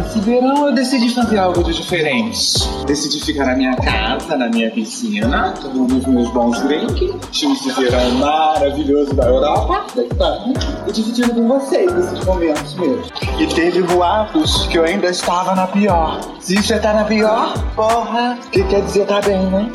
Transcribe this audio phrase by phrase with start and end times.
[0.00, 2.38] esse verão eu decidi fazer algo de diferente.
[2.86, 8.10] Decidi ficar na minha casa, na minha piscina, tomando os meus bons drinks, esse verão
[8.12, 10.54] maravilhoso da Europa, da Espanha,
[10.86, 13.08] e dividindo com vocês esses momentos meus.
[13.38, 16.20] E teve boatos que eu ainda estava na pior.
[16.40, 19.70] Se você tá na pior, porra, que quer dizer tá bem, né?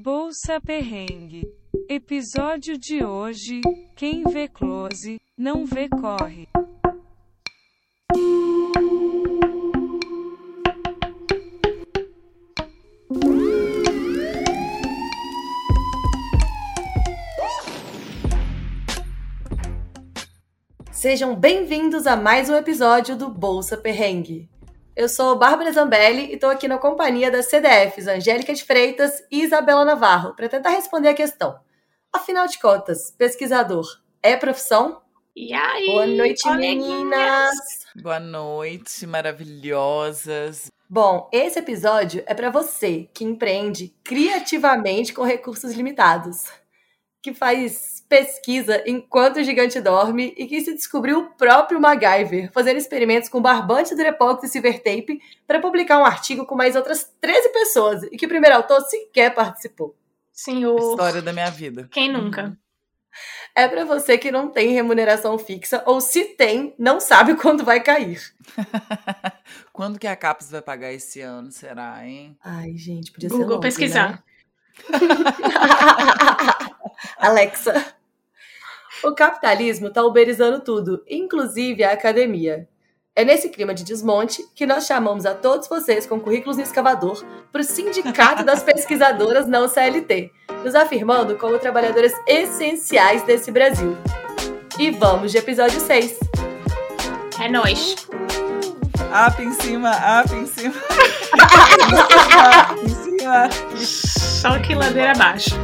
[0.00, 1.44] Bolsa Perrengue.
[1.88, 3.60] Episódio de hoje:
[3.94, 6.48] Quem vê close, não vê corre.
[21.06, 24.50] Sejam bem-vindos a mais um episódio do Bolsa Perrengue.
[24.96, 29.44] Eu sou Bárbara Zambelli e estou aqui na companhia das CDFs Angélica de Freitas e
[29.44, 31.60] Isabela Navarro para tentar responder a questão.
[32.12, 33.86] Afinal de contas, pesquisador
[34.20, 35.02] é profissão?
[35.38, 35.86] E aí?
[35.88, 36.88] Boa noite, coleguinhas?
[36.88, 37.54] meninas!
[37.94, 40.72] Boa noite, maravilhosas.
[40.88, 46.46] Bom, esse episódio é para você que empreende criativamente com recursos limitados,
[47.20, 52.78] que faz pesquisa enquanto o gigante dorme e que se descobriu o próprio MacGyver, fazendo
[52.78, 57.50] experimentos com barbante, Durepox e silver tape para publicar um artigo com mais outras 13
[57.50, 59.94] pessoas e que o primeiro autor sequer participou.
[60.32, 60.78] Senhor.
[60.78, 61.86] História da minha vida.
[61.92, 62.56] Quem nunca?
[63.58, 67.82] É para você que não tem remuneração fixa ou se tem, não sabe quando vai
[67.82, 68.20] cair.
[69.72, 72.36] Quando que a CAPES vai pagar esse ano, será, hein?
[72.42, 74.10] Ai, gente, podia ser Google pesquisar.
[74.10, 74.18] né?
[77.18, 77.94] Alexa.
[79.04, 82.68] O capitalismo está uberizando tudo, inclusive a academia.
[83.18, 87.24] É nesse clima de desmonte que nós chamamos a todos vocês com currículos no escavador
[87.50, 90.30] para o Sindicato das Pesquisadoras Não CLT,
[90.62, 93.96] nos afirmando como trabalhadoras essenciais desse Brasil.
[94.78, 96.18] E vamos de episódio 6.
[97.40, 97.96] É nóis.
[99.26, 100.74] Up em cima, up em cima.
[102.68, 103.48] up em cima.
[103.78, 105.58] Só que ladeira abaixo.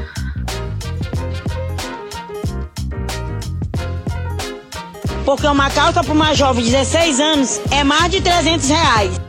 [5.25, 9.21] Porque uma calça para uma jovem de 16 anos é mais de 300 reais.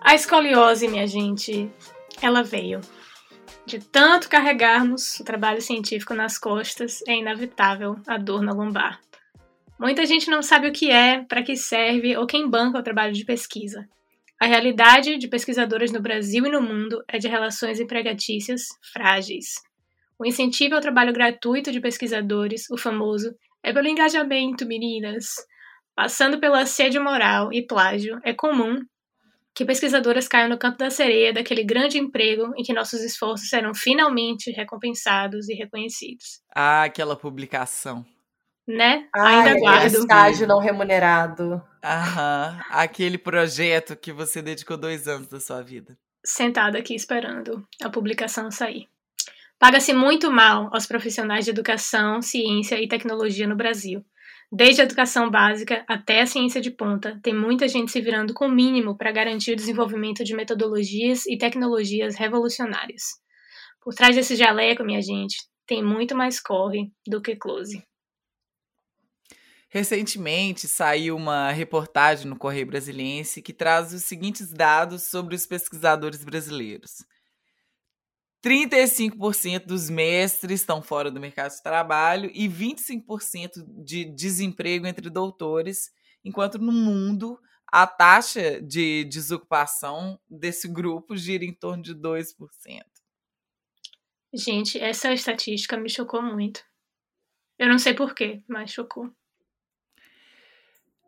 [0.00, 1.70] A escoliose, minha gente,
[2.20, 2.80] ela veio.
[3.64, 9.00] De tanto carregarmos o trabalho científico nas costas, é inevitável a dor na lombar.
[9.78, 13.12] Muita gente não sabe o que é, para que serve ou quem banca o trabalho
[13.12, 13.88] de pesquisa.
[14.44, 19.54] A realidade de pesquisadoras no Brasil e no mundo é de relações empregatícias frágeis.
[20.18, 25.28] O incentivo ao trabalho gratuito de pesquisadores, o famoso, é pelo engajamento, meninas.
[25.96, 28.82] Passando pelo assédio moral e plágio, é comum
[29.54, 33.72] que pesquisadoras caiam no canto da sereia daquele grande emprego em que nossos esforços serão
[33.74, 36.42] finalmente recompensados e reconhecidos.
[36.54, 38.04] Ah, aquela publicação.
[38.68, 39.08] Né?
[39.14, 39.94] Ai, Ainda aquele guardo.
[39.94, 41.62] estágio não remunerado.
[41.84, 42.58] Aham.
[42.70, 45.98] Aquele projeto que você dedicou dois anos da sua vida.
[46.24, 48.88] sentada aqui esperando a publicação sair.
[49.58, 54.02] Paga-se muito mal aos profissionais de educação, ciência e tecnologia no Brasil.
[54.50, 58.46] Desde a educação básica até a ciência de ponta, tem muita gente se virando com
[58.46, 63.02] o mínimo para garantir o desenvolvimento de metodologias e tecnologias revolucionárias.
[63.82, 67.82] Por trás desse jaleco, minha gente, tem muito mais corre do que close.
[69.74, 76.22] Recentemente saiu uma reportagem no Correio Brasiliense que traz os seguintes dados sobre os pesquisadores
[76.22, 77.04] brasileiros.
[78.40, 85.90] 35% dos mestres estão fora do mercado de trabalho e 25% de desemprego entre doutores,
[86.24, 87.36] enquanto no mundo
[87.66, 92.32] a taxa de desocupação desse grupo gira em torno de 2%.
[94.32, 96.62] Gente, essa estatística me chocou muito.
[97.58, 99.12] Eu não sei porquê, mas chocou.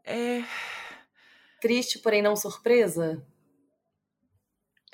[0.06, 0.44] É,
[1.60, 3.26] Triste, porém não surpresa?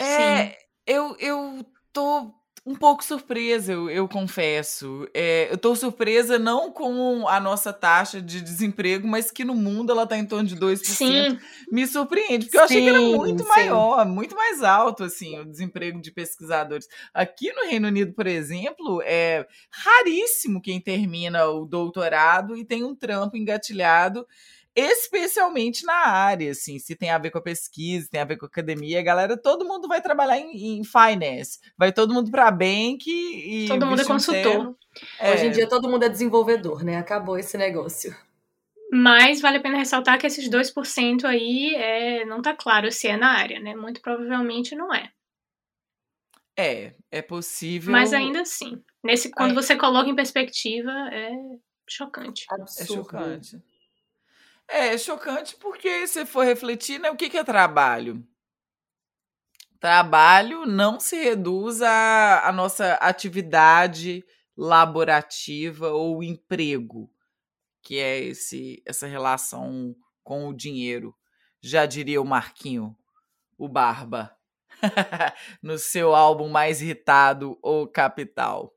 [0.00, 0.56] É,
[0.86, 2.32] eu, eu tô
[2.64, 5.08] um pouco surpresa, eu, eu confesso.
[5.12, 9.90] É, eu tô surpresa não com a nossa taxa de desemprego, mas que no mundo
[9.90, 10.84] ela tá em torno de 2%.
[10.84, 11.38] Sim,
[11.70, 13.48] Me surpreende, porque eu achei que era Sim, muito sim.
[13.48, 16.86] maior, muito mais alto, assim, o desemprego de pesquisadores.
[17.12, 22.94] Aqui no Reino Unido, por exemplo, é raríssimo quem termina o doutorado e tem um
[22.94, 24.24] trampo engatilhado
[24.74, 28.46] especialmente na área, assim, se tem a ver com a pesquisa, tem a ver com
[28.46, 33.04] a academia, galera, todo mundo vai trabalhar em, em finance, vai todo mundo para bank
[33.06, 34.76] e todo mundo é consultor.
[35.18, 36.96] É, Hoje em dia todo mundo é desenvolvedor, né?
[36.96, 38.14] Acabou esse negócio.
[38.90, 43.16] Mas vale a pena ressaltar que esses 2% aí é, não tá claro se é
[43.16, 43.74] na área, né?
[43.74, 45.10] Muito provavelmente não é.
[46.56, 47.90] É, é possível.
[47.90, 49.54] Mas ainda assim, nesse, quando Ai.
[49.54, 51.30] você coloca em perspectiva, é
[51.88, 52.44] chocante.
[52.50, 52.92] É Absurdo.
[52.92, 53.62] chocante.
[54.68, 58.26] É, é chocante porque se for refletir, né, o que, que é trabalho?
[59.80, 64.24] Trabalho não se reduz à, à nossa atividade
[64.56, 67.10] laborativa ou emprego,
[67.82, 71.14] que é esse, essa relação com o dinheiro.
[71.60, 72.96] Já diria o Marquinho,
[73.58, 74.36] o Barba,
[75.62, 78.72] no seu álbum mais irritado, O Capital.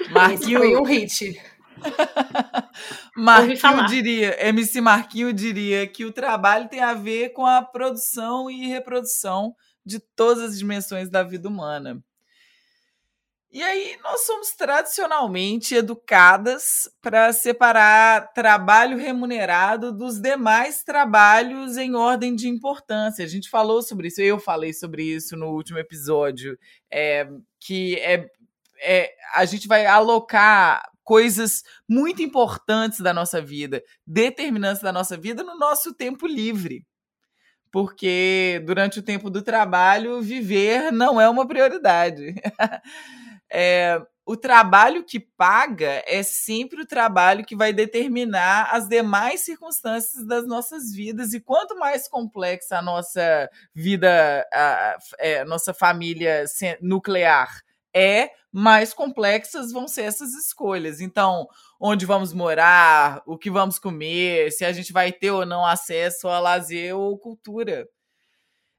[0.00, 1.40] Esse Marquinho, foi um hit.
[3.16, 8.66] Marquinho diria, MC Marquinho diria que o trabalho tem a ver com a produção e
[8.66, 9.54] reprodução
[9.84, 12.02] de todas as dimensões da vida humana.
[13.54, 22.34] E aí nós somos tradicionalmente educadas para separar trabalho remunerado dos demais trabalhos em ordem
[22.34, 23.24] de importância.
[23.24, 26.58] A gente falou sobre isso, eu falei sobre isso no último episódio,
[26.90, 27.28] é,
[27.60, 28.26] que é,
[28.82, 35.44] é, a gente vai alocar coisas muito importantes da nossa vida, determinantes da nossa vida,
[35.44, 36.84] no nosso tempo livre.
[37.70, 42.34] Porque durante o tempo do trabalho, viver não é uma prioridade.
[43.56, 50.26] É, o trabalho que paga é sempre o trabalho que vai determinar as demais circunstâncias
[50.26, 51.34] das nossas vidas.
[51.34, 56.44] E quanto mais complexa a nossa vida, a, é, a nossa família
[56.80, 57.62] nuclear
[57.94, 61.00] é, mais complexas vão ser essas escolhas.
[61.00, 61.46] Então,
[61.80, 66.28] onde vamos morar, o que vamos comer, se a gente vai ter ou não acesso
[66.28, 67.86] a lazer ou cultura.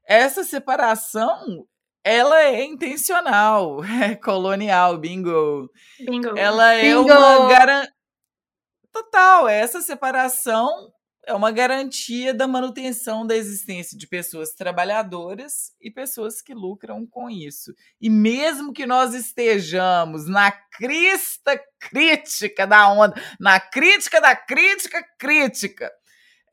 [0.06, 1.66] Essa separação,
[2.04, 5.68] ela é intencional, é colonial, bingo.
[5.98, 6.36] Bingo.
[6.38, 7.02] Ela é Bingo!
[7.02, 7.92] uma garantia.
[8.92, 10.90] Total, essa separação
[11.26, 17.28] é uma garantia da manutenção da existência de pessoas trabalhadoras e pessoas que lucram com
[17.28, 17.74] isso.
[18.00, 25.90] E mesmo que nós estejamos na crista crítica da onda, na crítica da crítica crítica,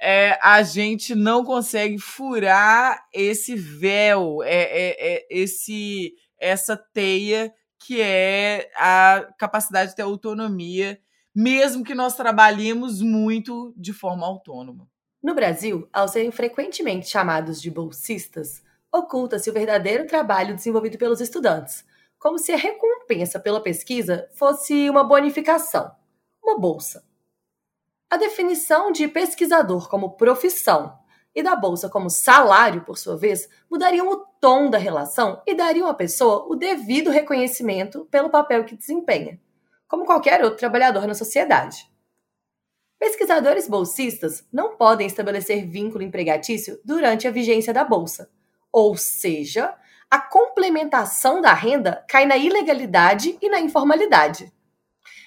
[0.01, 8.01] é, a gente não consegue furar esse véu, é, é- é esse, essa teia que
[8.01, 10.99] é a capacidade de ter autonomia,
[11.35, 14.87] mesmo que nós trabalhemos muito de forma autônoma.
[15.21, 21.85] No Brasil, ao serem frequentemente chamados de bolsistas, oculta-se o verdadeiro trabalho desenvolvido pelos estudantes,
[22.19, 25.91] como se a recompensa pela pesquisa fosse uma bonificação,
[26.43, 27.03] uma bolsa.
[28.09, 30.99] A definição de pesquisador como profissão
[31.33, 35.87] e da bolsa como salário, por sua vez, mudariam o tom da relação e dariam
[35.87, 39.39] à pessoa o devido reconhecimento pelo papel que desempenha,
[39.93, 41.87] como qualquer outro trabalhador na sociedade.
[42.97, 48.27] Pesquisadores bolsistas não podem estabelecer vínculo empregatício durante a vigência da bolsa,
[48.71, 49.71] ou seja,
[50.09, 54.51] a complementação da renda cai na ilegalidade e na informalidade.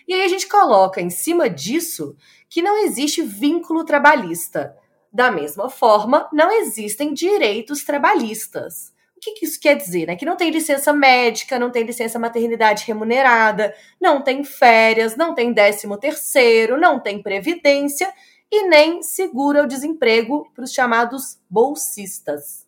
[0.08, 2.16] E aí a gente coloca em cima disso
[2.48, 4.76] que não existe vínculo trabalhista.
[5.12, 8.92] Da mesma forma, não existem direitos trabalhistas.
[9.16, 10.06] O que, que isso quer dizer?
[10.06, 10.14] Né?
[10.16, 15.52] Que não tem licença médica, não tem licença maternidade remunerada, não tem férias, não tem
[15.52, 18.12] décimo terceiro, não tem previdência
[18.52, 22.66] e nem segura o desemprego para os chamados bolsistas.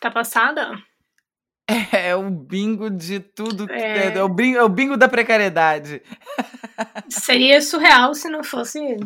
[0.00, 0.72] Tá passada?
[1.92, 3.66] É o bingo de tudo.
[3.66, 4.16] que- É.
[4.16, 6.02] É, o, bingo, é o bingo da precariedade.
[7.08, 8.96] Seria surreal se não fosse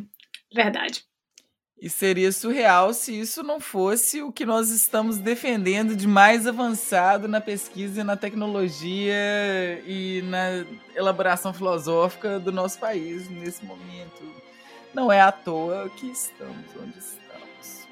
[0.55, 1.05] verdade.
[1.83, 7.27] E seria surreal se isso não fosse o que nós estamos defendendo de mais avançado
[7.27, 14.23] na pesquisa, na tecnologia e na elaboração filosófica do nosso país nesse momento.
[14.95, 17.89] Não é à toa que estamos onde estamos.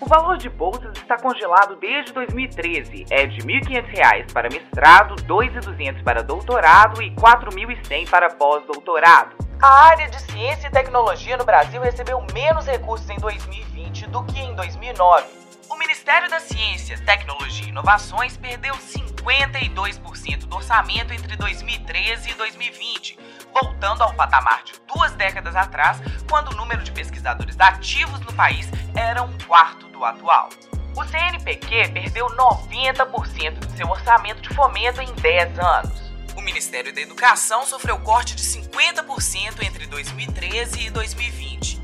[0.00, 3.04] O valor de bolsas está congelado desde 2013.
[3.10, 9.49] É de R$ 1.500 para mestrado, R$ 2.200 para doutorado e R$ 4.100 para pós-doutorado.
[9.62, 14.40] A área de ciência e tecnologia no Brasil recebeu menos recursos em 2020 do que
[14.40, 15.26] em 2009.
[15.68, 23.18] O Ministério da Ciência, Tecnologia e Inovações perdeu 52% do orçamento entre 2013 e 2020,
[23.52, 28.66] voltando ao patamar de duas décadas atrás, quando o número de pesquisadores ativos no país
[28.96, 30.48] era um quarto do atual.
[30.96, 36.09] O CNPq perdeu 90% de seu orçamento de fomento em 10 anos.
[36.36, 41.80] O Ministério da Educação sofreu corte de 50% entre 2013 e 2020.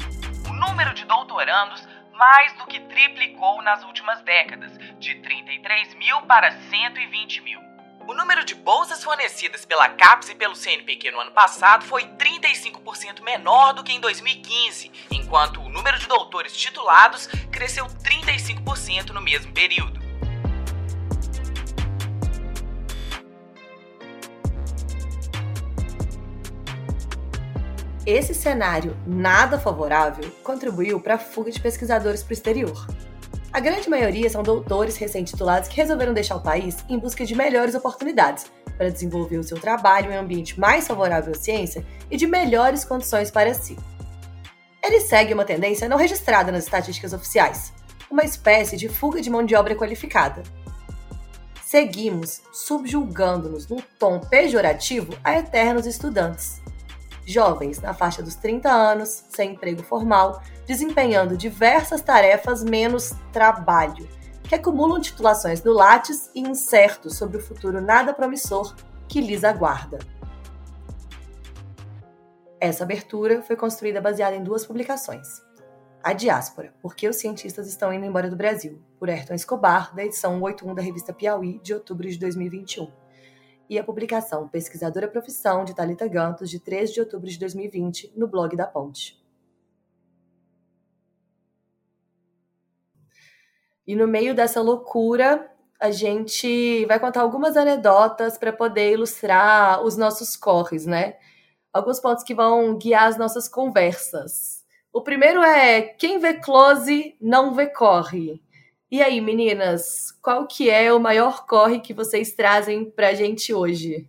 [0.49, 1.87] O número de doutorandos
[2.17, 7.61] mais do que triplicou nas últimas décadas, de 33 mil para 120 mil.
[8.09, 13.21] O número de bolsas fornecidas pela CAPES e pelo CNPq no ano passado foi 35%
[13.23, 19.53] menor do que em 2015, enquanto o número de doutores titulados cresceu 35% no mesmo
[19.53, 19.96] período.
[28.07, 32.87] Esse cenário nada favorável contribuiu para a fuga de pesquisadores para o exterior.
[33.53, 37.75] A grande maioria são doutores recém-titulados que resolveram deixar o país em busca de melhores
[37.75, 38.47] oportunidades
[38.79, 42.85] para desenvolver o seu trabalho em um ambiente mais favorável à ciência e de melhores
[42.85, 43.77] condições para si.
[44.85, 47.73] Ele segue uma tendência não registrada nas estatísticas oficiais,
[48.09, 50.45] uma espécie de fuga de mão de obra qualificada.
[51.65, 56.65] Seguimos subjulgando-nos num tom pejorativo a eternos estudantes
[57.27, 64.09] jovens na faixa dos 30 anos, sem emprego formal, desempenhando diversas tarefas menos trabalho,
[64.45, 68.75] que acumulam titulações no Lattes e incertos sobre o futuro nada promissor
[69.09, 69.99] que lhes aguarda.
[72.61, 75.45] Essa abertura foi construída baseada em duas publicações.
[76.03, 80.05] A Diáspora, Por que os cientistas estão indo embora do Brasil, por Ayrton Escobar, da
[80.05, 83.06] edição 81 da revista Piauí, de outubro de 2021
[83.69, 88.27] e a publicação Pesquisadora Profissão de Talita Gantos, de 3 de outubro de 2020, no
[88.27, 89.23] blog da Ponte.
[93.87, 99.97] E no meio dessa loucura, a gente vai contar algumas anedotas para poder ilustrar os
[99.97, 101.17] nossos corres, né?
[101.73, 104.65] Alguns pontos que vão guiar as nossas conversas.
[104.93, 108.43] O primeiro é quem vê close não vê corre.
[108.91, 114.09] E aí, meninas, qual que é o maior corre que vocês trazem pra gente hoje?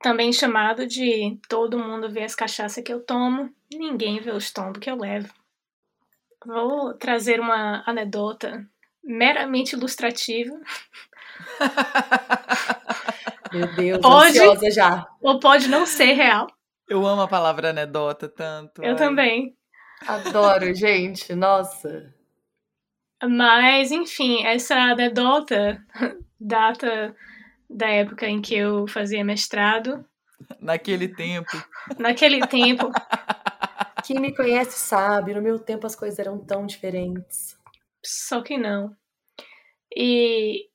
[0.00, 4.78] Também chamado de todo mundo vê as cachaças que eu tomo, ninguém vê os tombos
[4.78, 5.32] que eu levo.
[6.46, 8.66] Vou trazer uma anedota
[9.04, 10.58] meramente ilustrativa.
[13.52, 15.06] Meu Deus, pode, ansiosa já.
[15.20, 16.46] Ou pode não ser real.
[16.88, 18.82] Eu amo a palavra anedota tanto.
[18.82, 18.96] Eu ai.
[18.96, 19.56] também.
[20.06, 21.34] Adoro, gente.
[21.34, 22.14] Nossa.
[23.22, 25.82] Mas, enfim, essa anedota
[26.38, 27.14] data
[27.68, 30.04] da época em que eu fazia mestrado.
[30.60, 31.50] Naquele tempo.
[31.98, 32.90] Naquele tempo,
[34.06, 37.58] Quem me conhece sabe, no meu tempo as coisas eram tão diferentes.
[38.04, 38.94] só que não.
[39.94, 40.68] E,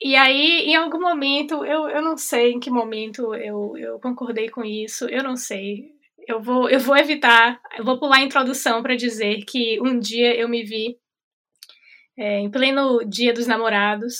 [0.00, 4.48] e aí, em algum momento, eu, eu não sei em que momento eu, eu concordei
[4.48, 5.90] com isso, eu não sei.
[6.24, 10.36] Eu vou, eu vou evitar, eu vou pular a introdução para dizer que um dia
[10.36, 10.96] eu me vi
[12.18, 14.16] é, em pleno dia dos namorados,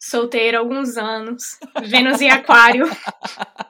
[0.00, 2.86] solteira há alguns anos, Vênus em Aquário,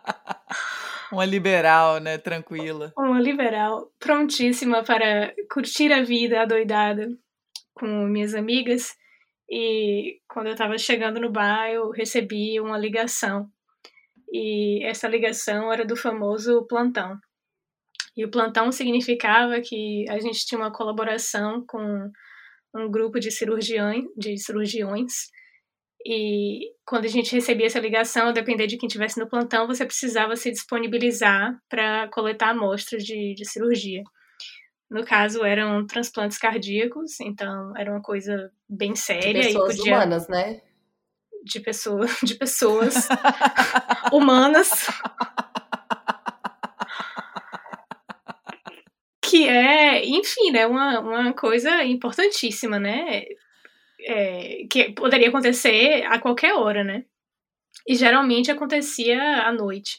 [1.11, 2.19] Uma liberal, né?
[2.19, 2.93] Tranquila.
[2.97, 7.09] uma liberal, prontíssima para curtir a vida adoidada
[7.75, 8.95] com minhas amigas.
[9.51, 13.49] E quando eu estava chegando no bar, eu recebi uma ligação.
[14.31, 17.17] E essa ligação era do famoso plantão.
[18.15, 22.11] E o plantão significava que a gente tinha uma colaboração com
[22.79, 25.13] um grupo de cirurgiões, de cirurgiões.
[26.07, 30.37] E quando a gente recebia essa ligação, depender de quem estivesse no plantão, você precisava
[30.37, 34.03] se disponibilizar para coletar amostras de, de cirurgia.
[34.91, 39.95] No caso, eram transplantes cardíacos, então era uma coisa bem De séria pessoas e podia
[39.97, 40.61] humanas, né?
[41.45, 43.09] de pessoa, de pessoas
[44.13, 44.71] humanas
[49.29, 53.25] que é, enfim, né, uma, uma coisa importantíssima, né,
[54.01, 57.05] é, que poderia acontecer a qualquer hora, né,
[57.87, 59.99] e geralmente acontecia à noite.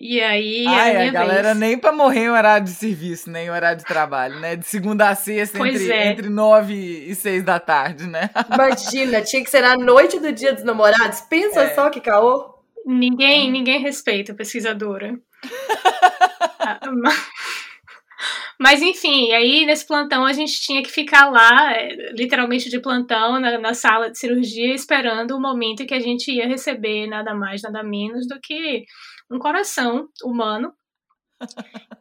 [0.00, 1.56] E aí Ai, a a galera vez...
[1.58, 4.54] nem pra morrer em horário de serviço, nem em horário de trabalho, né?
[4.54, 6.06] De segunda a sexta, Pois entre, é.
[6.06, 8.30] entre nove e seis da tarde, né?
[8.54, 11.20] Imagina, tinha que ser na noite do dia dos namorados.
[11.22, 11.74] Pensa É.
[11.74, 12.54] só que caô.
[12.86, 15.18] Ninguém, ninguém respeita a pesquisadora.
[18.58, 22.80] Ma- Mas enfim, aí nesse plantão a gente tinha que ficar lá, eh, literalmente de
[22.80, 27.06] plantão, na, na sala de cirurgia, esperando o momento em que a gente ia receber
[27.06, 28.84] nada mais, nada menos do que
[29.30, 30.72] um coração humano.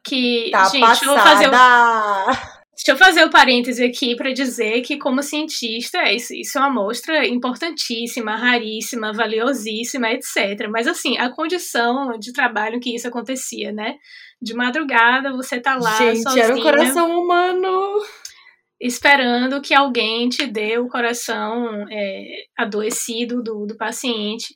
[0.06, 2.58] Que, Tá gente, deixa eu fazer o passada.
[2.78, 6.68] Deixa eu fazer o parêntese aqui para dizer que, como cientista, isso, isso é uma
[6.68, 10.68] amostra importantíssima, raríssima, valiosíssima, etc.
[10.70, 13.96] Mas, assim, a condição de trabalho que isso acontecia, né?
[14.42, 18.02] De madrugada, você tá lá Gente, sozinha, era um coração humano.
[18.80, 24.56] esperando que alguém te dê o coração é, adoecido do, do paciente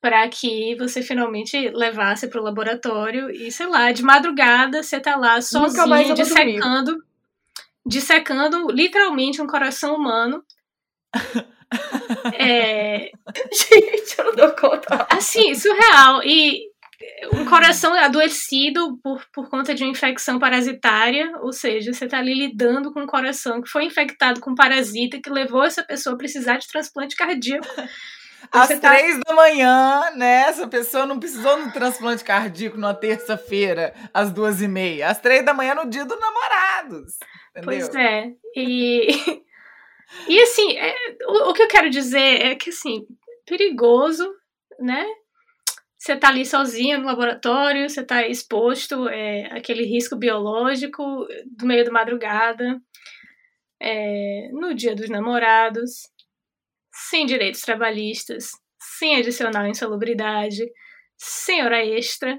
[0.00, 5.14] para que você finalmente levasse para o laboratório e, sei lá, de madrugada você tá
[5.16, 6.14] lá sozinho, dormir.
[6.14, 7.04] dissecando,
[7.86, 10.42] dissecando literalmente um coração humano
[12.34, 13.10] É,
[13.52, 15.06] Gente, eu não dou conta.
[15.10, 16.22] assim, surreal.
[16.22, 16.70] E
[17.32, 22.34] um coração adoecido por, por conta de uma infecção parasitária, ou seja, você está ali
[22.34, 26.58] lidando com um coração que foi infectado com parasita que levou essa pessoa a precisar
[26.58, 27.66] de transplante cardíaco.
[28.50, 30.42] Às tá- três da manhã, né?
[30.48, 35.08] Essa pessoa não precisou de um transplante cardíaco numa terça-feira, às duas e meia.
[35.08, 37.16] Às três da manhã no dia dos namorados.
[37.50, 37.64] Entendeu?
[37.64, 38.32] Pois é.
[38.56, 39.06] E,
[40.28, 40.94] e assim, é,
[41.28, 43.06] o, o que eu quero dizer é que, assim,
[43.46, 44.28] perigoso,
[44.80, 45.06] né?
[46.02, 51.04] Você tá ali sozinho no laboratório, você tá exposto é, àquele risco biológico
[51.46, 52.82] do meio da madrugada,
[53.80, 56.10] é, no dia dos namorados,
[56.92, 58.50] sem direitos trabalhistas,
[58.98, 60.64] sem adicional insalubridade,
[61.16, 62.36] sem hora extra.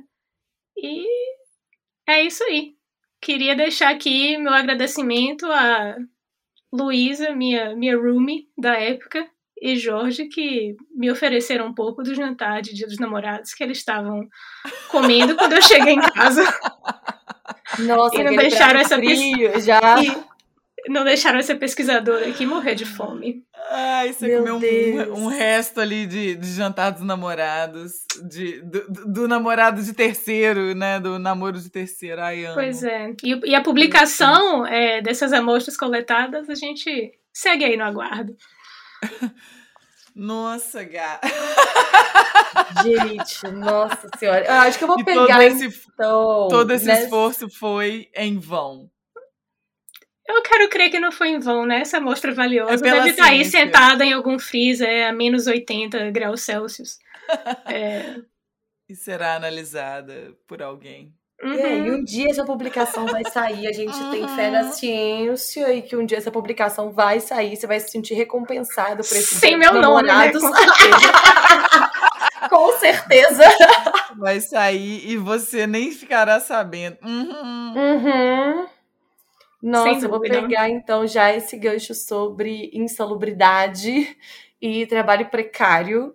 [0.76, 1.08] E
[2.06, 2.76] é isso aí.
[3.22, 5.96] Queria deixar aqui meu agradecimento a
[6.70, 9.26] Luísa, minha, minha roomie da época,
[9.66, 13.78] e Jorge, que me ofereceram um pouco do jantar de Dia dos Namorados que eles
[13.78, 14.28] estavam
[14.90, 16.44] comendo quando eu cheguei em casa.
[17.80, 19.80] Nossa, E não deixaram essa frio já.
[20.04, 23.44] E não deixaram essa pesquisadora aqui morrer de fome.
[23.72, 25.08] Ai, você Meu comeu Deus.
[25.18, 27.94] um, um resto ali de, de jantar dos namorados,
[28.30, 31.00] de, do, do- do namorado de terceiro, né?
[31.00, 32.22] Do namoro de terceiro.
[32.22, 32.56] Ai, amo.
[32.56, 33.14] Pois é.
[33.24, 38.36] E, e a publicação é, dessas amostras coletadas, a gente segue aí no aguardo.
[40.16, 41.28] Nossa, gata.
[42.84, 44.46] Gente, nossa senhora.
[44.46, 46.48] Eu acho que eu vou E todo pegar esse, então.
[46.50, 48.90] todo esse nessa- esforço foi em vão.
[50.28, 51.80] Eu quero crer que não foi em vão, né?
[51.82, 53.60] Essa amostra valiosa É deve estar aí ciência.
[53.66, 56.98] sentada em algum freezer a menos 80 graus Celsius.
[57.68, 58.16] É,
[58.88, 61.14] E será analisada por alguém.
[61.44, 61.98] É, e uhum.
[61.98, 64.72] um dia essa publicação vai sair, a gente tem fé na Uhum.
[64.72, 69.18] ciência e que um dia essa publicação vai sair, você vai se sentir recompensado por
[69.18, 70.32] esse Sem meu nome, né?
[70.32, 71.14] Com certeza.
[72.50, 73.44] Com certeza.
[74.18, 76.98] Vai sair e você nem ficará sabendo.
[77.04, 77.74] Uhum.
[77.76, 78.68] Uhum.
[79.62, 84.16] Nossa, eu vou pegar então já esse gancho sobre insalubridade
[84.62, 86.14] e trabalho precário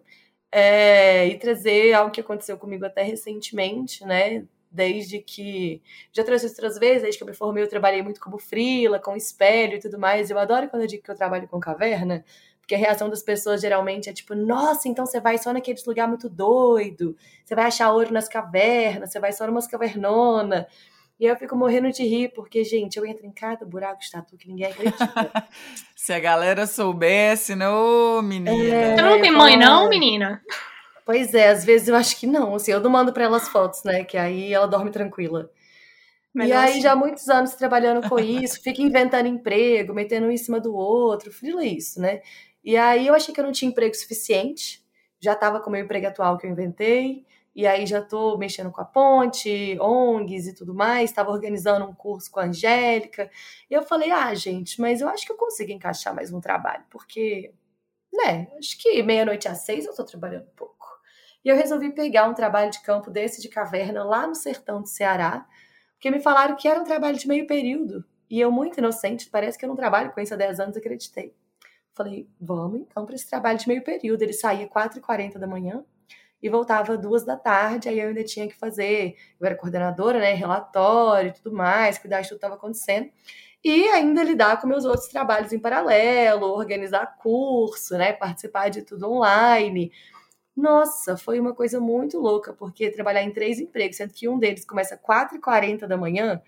[0.52, 4.44] é, e trazer algo que aconteceu comigo até recentemente, né?
[4.70, 5.82] Desde que.
[6.12, 8.98] Já trouxe isso outras vezes, desde que eu me formei, eu trabalhei muito como frila,
[8.98, 10.30] com espelho e tudo mais.
[10.30, 12.24] Eu adoro quando eu digo que eu trabalho com caverna,
[12.60, 16.06] porque a reação das pessoas geralmente é tipo, nossa, então você vai só naqueles lugar
[16.06, 20.66] muito doido, você vai achar ouro nas cavernas, você vai só numas cavernonas.
[21.20, 24.36] E eu fico morrendo de rir, porque, gente, eu entro em cada buraco de tatu
[24.36, 25.48] que ninguém acredita.
[25.96, 27.68] Se a galera soubesse, né?
[27.68, 28.52] Ô, menina.
[28.52, 28.94] É.
[28.94, 30.40] Não tem mãe, não, menina?
[31.08, 32.54] Pois é, às vezes eu acho que não.
[32.54, 34.04] Assim, eu não mando pra elas fotos, né?
[34.04, 35.50] Que aí ela dorme tranquila.
[36.34, 36.82] e Melhor aí, assim.
[36.82, 40.74] já há muitos anos trabalhando com isso, fica inventando emprego, metendo um em cima do
[40.76, 42.20] outro, frila isso, né?
[42.64, 44.84] E aí eu achei que eu não tinha emprego suficiente,
[45.20, 48.70] já tava com o meu emprego atual que eu inventei, e aí já tô mexendo
[48.70, 53.30] com a ponte, ONGs e tudo mais, estava organizando um curso com a Angélica,
[53.70, 56.84] e eu falei, ah, gente, mas eu acho que eu consigo encaixar mais um trabalho,
[56.90, 57.54] porque,
[58.12, 60.77] né, acho que meia-noite às seis eu tô trabalhando pouco.
[61.44, 64.88] E eu resolvi pegar um trabalho de campo desse de caverna lá no sertão do
[64.88, 65.46] Ceará,
[65.94, 68.04] porque me falaram que era um trabalho de meio período.
[68.30, 71.34] E eu, muito inocente, parece que eu não trabalho com isso há 10 anos, acreditei.
[71.94, 74.22] Falei, vamos então para esse trabalho de meio período.
[74.22, 75.84] Ele saía 4h40 da manhã
[76.40, 80.32] e voltava duas da tarde, aí eu ainda tinha que fazer, eu era coordenadora, né,
[80.34, 83.10] relatório e tudo mais, cuidar de tudo que estava acontecendo.
[83.64, 89.10] E ainda lidar com meus outros trabalhos em paralelo, organizar curso, né, participar de tudo
[89.10, 89.90] online.
[90.58, 94.64] Nossa, foi uma coisa muito louca, porque trabalhar em três empregos, sendo que um deles
[94.64, 96.42] começa às 4h40 da manhã,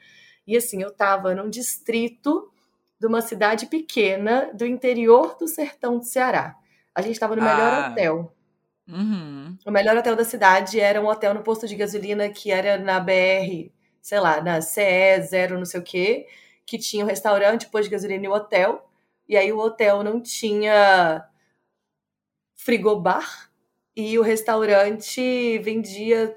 [0.44, 2.50] e assim, eu tava num distrito
[3.00, 6.56] de uma cidade pequena do interior do sertão do Ceará.
[6.92, 7.90] A gente tava no melhor Ah.
[7.92, 8.34] hotel.
[8.88, 9.56] Uhum.
[9.64, 12.98] O melhor hotel da cidade era um hotel no posto de gasolina que era na
[12.98, 16.26] BR, sei lá, na CE 0 não sei o quê,
[16.66, 18.90] que tinha um restaurante, posto de gasolina e o hotel.
[19.28, 21.24] E aí o hotel não tinha
[22.56, 23.49] frigobar
[23.96, 26.36] e o restaurante vendia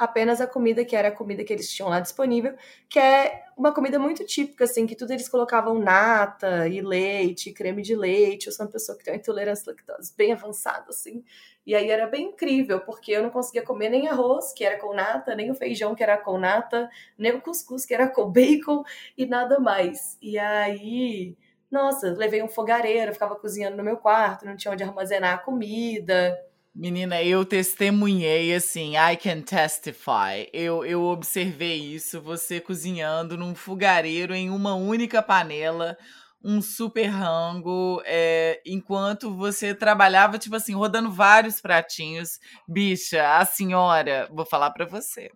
[0.00, 2.54] apenas a comida que era a comida que eles tinham lá disponível,
[2.88, 7.82] que é uma comida muito típica, assim, que tudo eles colocavam nata e leite, creme
[7.82, 8.46] de leite.
[8.46, 11.22] Eu sou uma pessoa que tem uma intolerância à lactose bem avançada, assim.
[11.66, 14.94] E aí era bem incrível, porque eu não conseguia comer nem arroz, que era com
[14.94, 18.82] nata, nem o feijão, que era com nata, nem o cuscuz, que era com bacon,
[19.18, 20.16] e nada mais.
[20.22, 21.36] E aí,
[21.70, 26.38] nossa, levei um fogareiro, ficava cozinhando no meu quarto, não tinha onde armazenar a comida.
[26.74, 30.48] Menina, eu testemunhei assim, I can testify.
[30.52, 35.96] Eu, eu observei isso, você cozinhando num fogareiro em uma única panela,
[36.42, 42.38] um super rango é, enquanto você trabalhava, tipo assim, rodando vários pratinhos.
[42.68, 45.28] Bicha, a senhora, vou falar para você.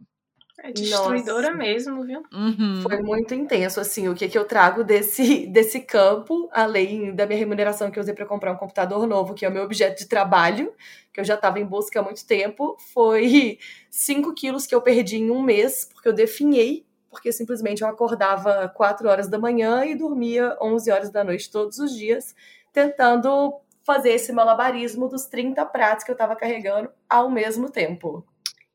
[0.59, 1.59] É destruidora Nossa.
[1.59, 2.23] mesmo, viu?
[2.33, 2.81] Uhum.
[2.83, 7.39] Foi muito intenso, assim, o que, que eu trago desse, desse campo, além da minha
[7.39, 10.07] remuneração que eu usei para comprar um computador novo, que é o meu objeto de
[10.07, 10.73] trabalho,
[11.13, 13.59] que eu já estava em busca há muito tempo, foi
[13.91, 18.69] 5 quilos que eu perdi em um mês, porque eu definhei, porque simplesmente eu acordava
[18.69, 22.35] 4 horas da manhã e dormia 11 horas da noite todos os dias,
[22.73, 28.25] tentando fazer esse malabarismo dos 30 pratos que eu estava carregando ao mesmo tempo.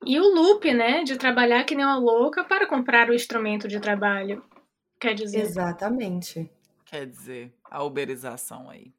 [0.06, 1.04] E o loop, né?
[1.04, 4.44] De trabalhar que nem uma louca para comprar o instrumento de trabalho.
[5.00, 6.50] Quer dizer, Exatamente.
[6.86, 8.92] Quer dizer, a uberização aí.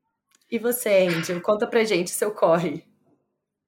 [0.50, 2.84] E você, Angel, conta pra gente seu corre.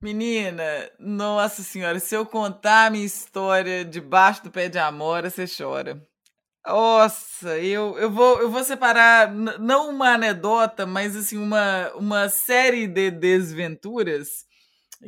[0.00, 5.44] Menina, nossa senhora, se eu contar a minha história debaixo do pé de amora, você
[5.46, 6.04] chora.
[6.66, 12.86] Nossa, eu, eu, vou, eu vou separar, não uma anedota, mas assim, uma, uma série
[12.86, 14.44] de desventuras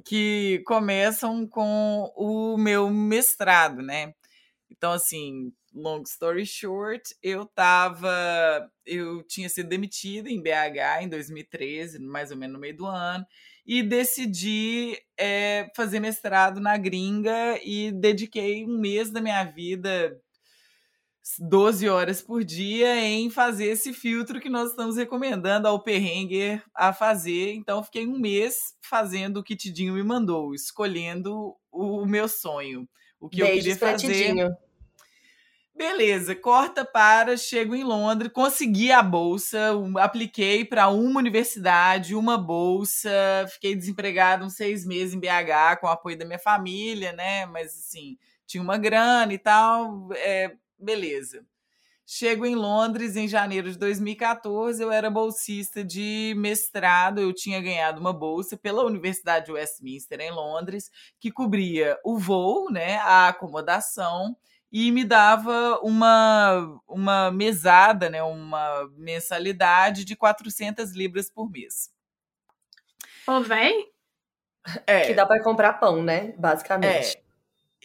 [0.03, 4.15] que começam com o meu mestrado, né?
[4.71, 8.71] Então, assim, long story short, eu tava.
[8.87, 13.25] Eu tinha sido demitida em BH em 2013, mais ou menos no meio do ano,
[13.67, 20.21] e decidi eh, fazer mestrado na gringa e dediquei um mês da minha vida.
[21.39, 26.93] 12 horas por dia em fazer esse filtro que nós estamos recomendando ao Perrenger a
[26.93, 27.55] fazer.
[27.55, 33.29] Então, fiquei um mês fazendo o que Tidinho me mandou, escolhendo o meu sonho, o
[33.29, 34.27] que eu Beijos queria pra fazer.
[34.27, 34.57] Tidinho.
[35.77, 43.11] Beleza, corta para, chego em Londres, consegui a bolsa, apliquei para uma universidade, uma bolsa,
[43.49, 47.45] fiquei desempregada uns seis meses em BH com o apoio da minha família, né?
[47.47, 51.45] Mas assim, tinha uma grana e tal, é, beleza.
[52.07, 57.99] Chego em Londres em janeiro de 2014, eu era bolsista de mestrado, eu tinha ganhado
[57.99, 64.37] uma bolsa pela Universidade de Westminster em Londres, que cobria o voo, né, a acomodação
[64.71, 71.91] e me dava uma, uma mesada, né, uma mensalidade de 400 libras por mês.
[73.27, 73.73] ô, véi,
[74.87, 76.33] É, Que dá pra comprar pão, né?
[76.39, 77.24] Basicamente.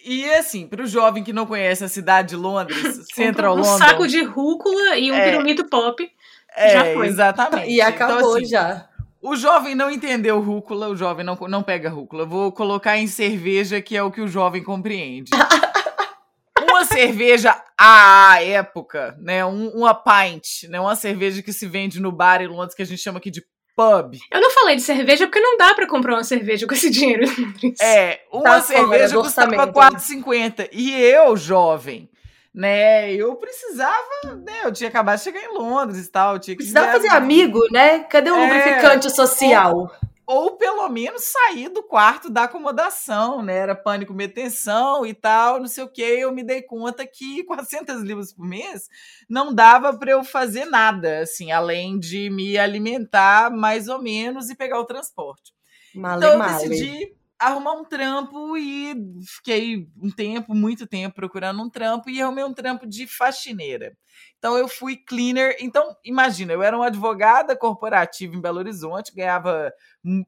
[0.04, 3.78] E assim, para o jovem que não conhece a cidade de Londres, Central um London...
[3.78, 5.32] saco de rúcula e um É.
[5.32, 6.10] pirulito pop.
[6.56, 7.08] é, já foi.
[7.08, 7.70] Exatamente.
[7.70, 8.90] E acabou então, assim, já.
[9.22, 12.26] O jovem não entendeu rúcula, o jovem não, não pega rúcula.
[12.26, 15.32] Vou colocar em cerveja, que é o que o jovem compreende.
[16.70, 19.46] uma cerveja à época, né?
[19.46, 20.80] Um, uma pint, né?
[20.80, 23.44] Uma cerveja que se vende no bar em Londres, que a gente chama aqui de
[23.80, 24.18] pub.
[24.32, 27.24] Eu não falei de cerveja porque não dá pra comprar uma cerveja com esse dinheiro.
[27.82, 29.74] É, uma Tá fora cerveja do custava orçamento.
[29.74, 30.70] 4,50.
[30.74, 32.10] E eu, jovem,
[32.54, 33.14] né?
[33.14, 34.04] Eu precisava,
[34.46, 34.62] né?
[34.64, 36.34] Eu tinha acabado de chegar em Londres e tal.
[36.36, 38.00] eu Tinha que Precisava fazer amigo, né?
[38.00, 38.42] Cadê o É.
[38.44, 39.92] lubrificante social?
[40.32, 43.58] Ou pelo menos sair do quarto da acomodação, né?
[43.58, 46.04] Era pânico, meio tensão e tal, não sei o que.
[46.04, 48.88] Eu me dei conta que 400 libras por mês
[49.28, 54.56] não dava para eu fazer nada, assim, além de me alimentar mais ou menos e
[54.56, 55.52] pegar o transporte.
[55.96, 58.94] Male, Então eu decidi arrumar um trampo e
[59.26, 63.96] fiquei um tempo, muito tempo procurando um trampo e arrumei um trampo de faxineira.
[64.38, 65.56] Então eu fui cleaner.
[65.60, 69.72] Então, imagina, eu era uma advogada corporativa em Belo Horizonte, ganhava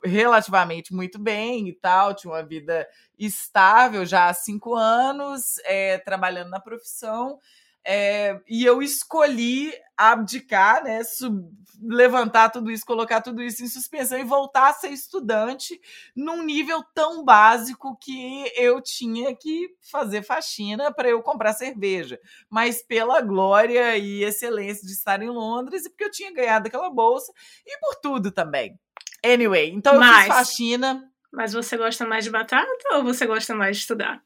[0.04, 6.50] relativamente muito bem e tal, tinha uma vida estável já há cinco anos, eh, trabalhando
[6.50, 7.40] na profissão.
[7.86, 11.04] Eh, e eu escolhi abdicar, né?
[11.04, 11.50] sub-
[11.84, 15.80] levantar tudo isso, colocar tudo isso em suspensão e voltar a ser estudante
[16.16, 22.20] num nível tão básico que eu tinha que fazer faxina para eu comprar cerveja.
[22.50, 26.90] Mas pela glória e excelência de estar em Londres e porque eu tinha ganhado aquela
[26.92, 27.32] bolsa
[27.66, 28.80] e por tudo também.
[29.26, 31.08] Anyway, então eu Mas- fiz faxina.
[31.34, 34.22] Mas você gosta mais de batata ou você gosta mais de estudar?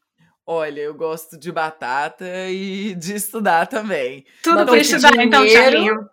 [0.48, 4.26] Olha, eu gosto de batata e de estudar também.
[4.44, 6.10] Tudo Mas estudar, então, dinheiro- Charlinho.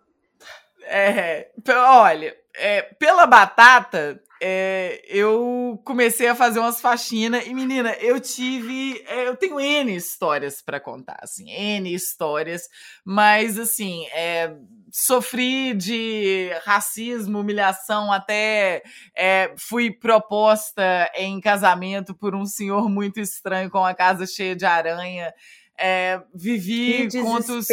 [0.84, 8.18] É, olha, é, pela batata, é, eu comecei a fazer umas faxinas e, menina, eu
[8.18, 9.02] tive.
[9.06, 12.62] é, eu tenho N histórias para contar, assim, N histórias,
[13.04, 14.52] mas, assim, é,
[14.92, 18.82] sofri de racismo, humilhação, até
[19.16, 24.66] é, fui proposta em casamento por um senhor muito estranho com a casa cheia de
[24.66, 25.32] aranha.
[25.78, 27.66] É, vivi contos.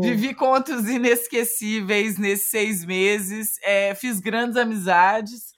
[0.00, 5.50] Vivi contos inesquecíveis nesses seis meses, é, fiz grandes amizades.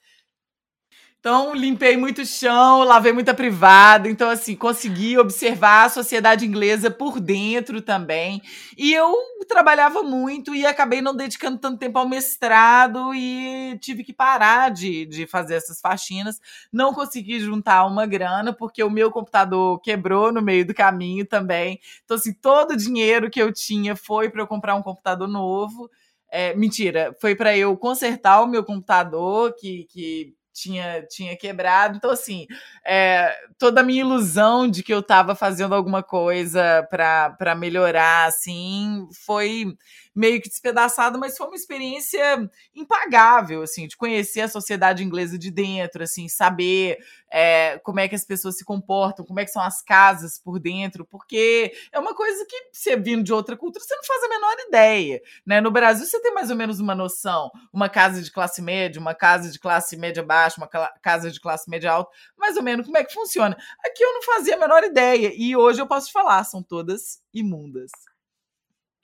[1.23, 4.09] Então, limpei muito chão, lavei muita privada.
[4.09, 8.41] Então, assim, consegui observar a sociedade inglesa por dentro também.
[8.77, 9.15] E eu
[9.47, 15.05] trabalhava muito e acabei não dedicando tanto tempo ao mestrado e tive que parar de,
[15.05, 16.41] de fazer essas faxinas.
[16.73, 21.79] Não consegui juntar uma grana, porque o meu computador quebrou no meio do caminho também.
[22.03, 25.89] Então, assim, todo o dinheiro que eu tinha foi para eu comprar um computador novo.
[26.29, 31.97] É, mentira, foi para eu consertar o meu computador, que, que tinha, tinha quebrado.
[31.97, 32.45] Então, assim,
[32.85, 39.07] é, toda a minha ilusão de que eu estava fazendo alguma coisa para melhorar, assim,
[39.25, 39.75] foi
[40.15, 45.49] meio que despedaçado, mas foi uma experiência impagável, assim, de conhecer a sociedade inglesa de
[45.49, 46.99] dentro, assim, saber
[47.31, 50.59] é, como é que as pessoas se comportam, como é que são as casas por
[50.59, 54.29] dentro, porque é uma coisa que você vindo de outra cultura, você não faz a
[54.29, 55.59] menor ideia, né?
[55.59, 59.15] No Brasil você tem mais ou menos uma noção, uma casa de classe média, uma
[59.15, 60.67] casa de classe média baixa, uma
[61.01, 63.57] casa de classe média alta, mais ou menos como é que funciona.
[63.83, 67.21] Aqui eu não fazia a menor ideia e hoje eu posso te falar, são todas
[67.33, 67.89] imundas.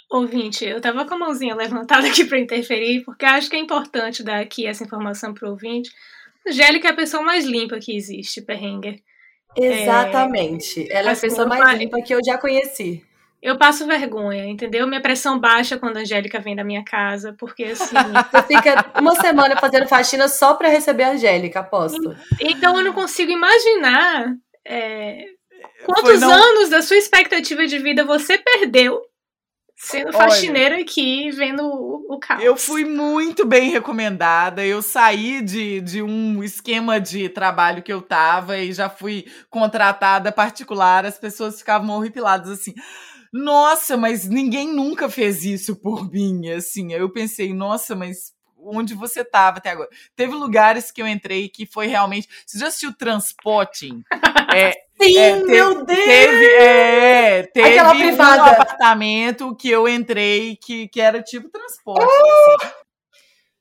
[0.10, 4.24] Ouvinte, eu tava com a mãozinha levantada aqui para interferir, porque acho que é importante
[4.24, 5.92] dar aqui essa informação pro ouvinte.
[6.48, 9.04] Angélica é a pessoa mais limpa que existe, Perrengue.
[9.56, 10.92] Exatamente.
[10.92, 10.98] É...
[10.98, 13.06] Ela é a pessoa mais limpa que eu já conheci.
[13.42, 14.86] Eu passo vergonha, entendeu?
[14.88, 17.96] Minha pressão baixa quando a Angélica vem da minha casa, porque assim.
[18.34, 22.18] Você fica uma semana fazendo faxina só para receber a Angélica, aposto.
[22.42, 25.26] Então eu não consigo imaginar é,
[25.86, 26.32] quantos não...
[26.32, 29.09] anos da sua expectativa de vida você perdeu
[29.82, 32.44] Sendo faxineira Olha, aqui, vendo o, o caos.
[32.44, 34.66] Eu fui muito bem recomendada.
[34.66, 40.34] Eu saí de, de um esquema de trabalho que eu tava e já fui contratada
[40.34, 41.06] particular.
[41.06, 42.76] As pessoas ficavam horripiladas assim.
[43.32, 46.92] Nossa, mas ninguém nunca fez isso por mim, assim.
[46.92, 49.90] Eu pensei, nossa, mas onde você estava até agora.
[50.14, 52.28] Teve lugares que eu entrei que foi realmente.
[52.46, 54.04] Você já assistiu Transporting?
[54.54, 56.06] é, Sim, é, teve, meu Deus!
[56.06, 58.44] Teve, é, teve Aquela privada.
[58.44, 62.06] um apartamento que eu entrei que, que era tipo transporte.
[62.06, 62.66] Oh!
[62.66, 62.74] Assim.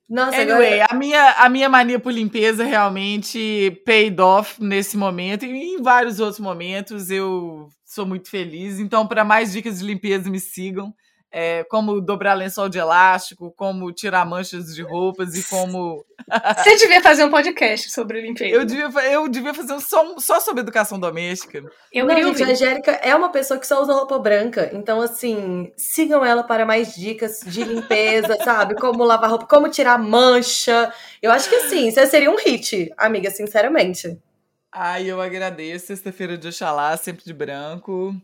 [0.09, 0.87] Nossa, anyway, agora...
[0.90, 6.18] a, minha, a minha mania por limpeza realmente paid off nesse momento e em vários
[6.18, 8.79] outros momentos eu sou muito feliz.
[8.79, 10.94] Então, para mais dicas de limpeza, me sigam
[11.30, 16.04] é, como dobrar lençol de elástico, como tirar manchas de roupas e como.
[16.64, 18.54] Você devia fazer um podcast sobre limpeza.
[18.54, 21.62] Eu devia, eu devia fazer um só, só sobre educação doméstica.
[21.92, 24.70] Eu Não, gente, a Angélica é uma pessoa que só usa roupa branca.
[24.72, 28.74] Então, assim, sigam ela para mais dicas de limpeza, sabe?
[28.74, 30.92] Como lavar roupa, como tirar mancha.
[31.20, 34.18] Eu acho que assim, você seria um hit, amiga, sinceramente.
[34.72, 35.88] Ai, eu agradeço.
[35.88, 38.14] Sexta-feira de Oxalá, sempre de branco.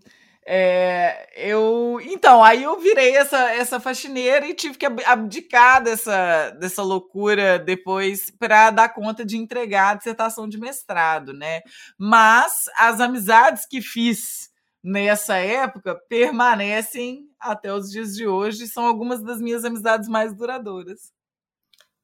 [0.46, 6.82] É, eu então aí eu virei essa, essa faxineira e tive que abdicar dessa, dessa
[6.82, 11.62] loucura depois para dar conta de entregar a dissertação de mestrado, né?
[11.98, 14.50] Mas as amizades que fiz
[14.82, 21.10] nessa época permanecem até os dias de hoje, são algumas das minhas amizades mais duradouras.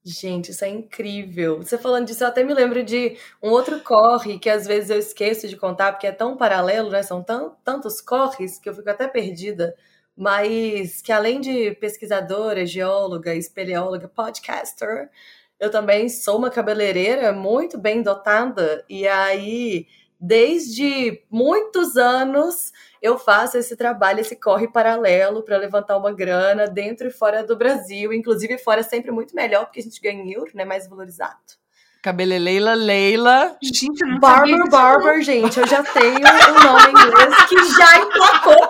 [0.04, 1.58] Gente, isso é incrível.
[1.58, 4.98] Você falando disso, eu até me lembro de um outro corre que às vezes eu
[4.98, 7.02] esqueço de contar, porque é tão paralelo, né?
[7.02, 9.76] São tão, tantos corres que eu fico até perdida.
[10.16, 15.10] Mas que além de pesquisadora, geóloga, espeleóloga, podcaster,
[15.58, 18.82] eu também sou uma cabeleireira muito bem dotada.
[18.88, 19.86] E aí,
[20.18, 27.08] desde muitos anos, eu faço esse trabalho, esse corre paralelo para levantar uma grana dentro
[27.08, 28.12] e fora do Brasil.
[28.12, 30.64] Inclusive, fora é sempre muito melhor, porque a gente ganha em euro, né?
[30.64, 31.60] Mais valorizado.
[32.02, 33.56] Cabeleleila Leila.
[33.62, 35.58] Gente, não Barber Barber, gente.
[35.60, 38.68] Eu já tenho um nome em inglês que já emplacou.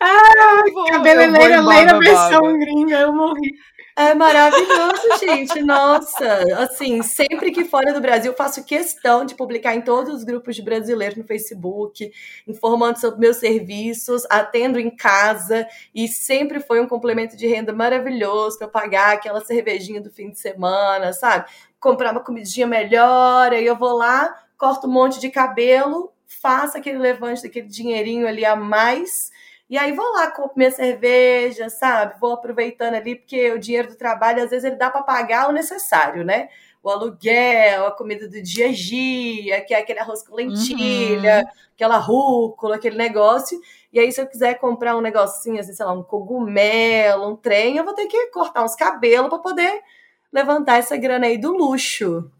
[0.00, 3.52] ah, Cabeleleira Leila versão gringa, eu morri.
[3.96, 5.62] É maravilhoso, gente.
[5.62, 6.26] Nossa,
[6.58, 10.62] assim, sempre que fora do Brasil, faço questão de publicar em todos os grupos de
[10.62, 12.10] brasileiros no Facebook,
[12.44, 18.58] informando sobre meus serviços, atendo em casa e sempre foi um complemento de renda maravilhoso
[18.58, 21.48] para pagar aquela cervejinha do fim de semana, sabe?
[21.78, 26.98] Comprar uma comidinha melhor, aí eu vou lá, corto um monte de cabelo, faço aquele
[26.98, 29.30] levante daquele dinheirinho ali a mais
[29.68, 32.18] e aí vou lá, compro minha cerveja, sabe?
[32.20, 35.52] Vou aproveitando ali, porque o dinheiro do trabalho, às vezes, ele dá para pagar o
[35.52, 36.50] necessário, né?
[36.82, 41.50] O aluguel, a comida do dia a dia, que é aquele arroz com lentilha, uhum.
[41.74, 43.58] aquela rúcula, aquele negócio.
[43.90, 47.78] E aí, se eu quiser comprar um negocinho, assim, sei lá, um cogumelo, um trem,
[47.78, 49.82] eu vou ter que cortar uns cabelos para poder
[50.30, 52.30] levantar essa grana aí do luxo.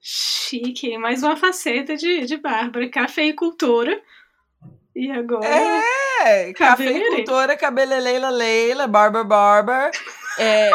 [0.00, 4.02] Chique, mais uma faceta de, de Bárbara, cafeicultora
[4.94, 5.46] e agora?
[5.46, 9.90] É, cafeicultora, cabeleleila Leila, Barber Barber.
[10.38, 10.70] É,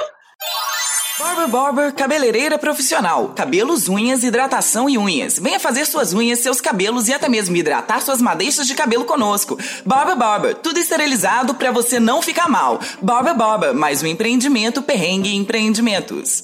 [1.19, 3.29] Barber Barber, cabeleireira profissional.
[3.29, 5.39] Cabelos, unhas, hidratação e unhas.
[5.39, 9.57] Venha fazer suas unhas, seus cabelos e até mesmo hidratar suas madeixas de cabelo conosco.
[9.83, 12.79] Barber Barber, tudo esterilizado para você não ficar mal.
[13.01, 16.43] Barber Barber, mais um empreendimento Perrengue Empreendimentos.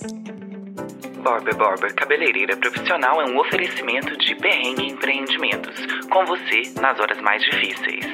[1.23, 5.73] Barber Barber Cabeleireira Profissional é um oferecimento de Perrengue Empreendimentos.
[6.11, 8.05] Com você nas horas mais difíceis.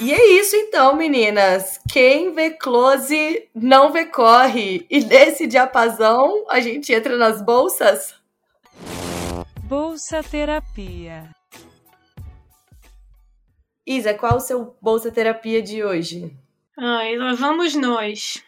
[0.00, 1.78] E é isso então, meninas.
[1.86, 4.86] Quem vê close não vê corre.
[4.88, 8.14] E nesse diapasão a gente entra nas bolsas.
[9.64, 11.28] Bolsa Terapia.
[13.86, 16.34] Isa, qual o seu bolsa terapia de hoje?
[16.78, 18.42] Ai, lá vamos nós.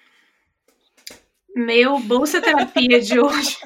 [1.54, 3.58] Meu bolsa terapia de hoje.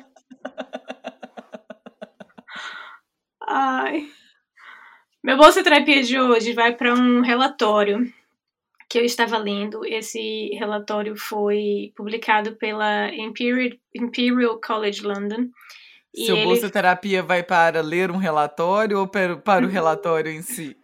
[3.46, 4.07] Ai.
[5.22, 8.12] Meu bolsa terapia de hoje vai para um relatório
[8.88, 9.85] que eu estava lendo.
[9.85, 15.48] Esse relatório foi publicado pela Imperial, Imperial College London.
[16.14, 20.31] E Seu ele- bolsa terapia vai para ler um relatório ou para, para o relatório
[20.33, 20.77] em si?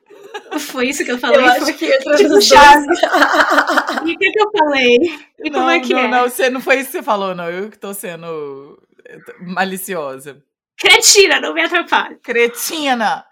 [0.59, 1.38] Foi isso que eu falei?
[1.40, 2.87] Eu acho que tipo nos chave.
[4.12, 4.97] O que, que eu falei?
[5.38, 6.09] E como não, é que não, é?
[6.09, 7.49] não, você não foi isso que você falou, não.
[7.49, 8.81] Eu que tô sendo
[9.40, 10.43] maliciosa.
[10.79, 12.17] Cretina, não me atrapalhe.
[12.17, 13.25] Cretina!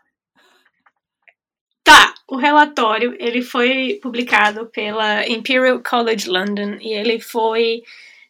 [1.84, 7.82] Tá, o relatório ele foi publicado pela Imperial College London e ele foi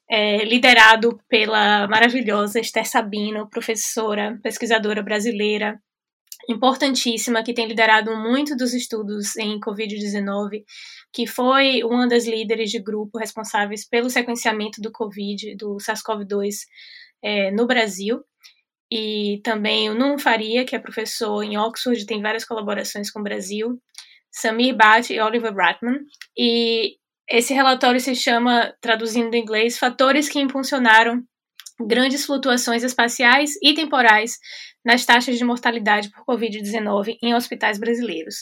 [0.09, 5.78] é, liderado pela maravilhosa Esther Sabino, professora, pesquisadora brasileira,
[6.48, 10.64] importantíssima, que tem liderado muito dos estudos em Covid-19,
[11.12, 16.66] que foi uma das líderes de grupo responsáveis pelo sequenciamento do Covid, do SARS-CoV-2
[17.22, 18.25] é, no Brasil
[18.94, 23.22] e também o Num Faria, que é professor em Oxford, tem várias colaborações com o
[23.22, 23.81] Brasil,
[24.31, 25.98] Samir Bhatt e Oliver Bratman.
[26.37, 26.96] E
[27.27, 31.22] esse relatório se chama, traduzindo do inglês, Fatores que impulsionaram
[31.81, 34.38] grandes flutuações espaciais e temporais
[34.85, 38.37] nas taxas de mortalidade por Covid-19 em hospitais brasileiros.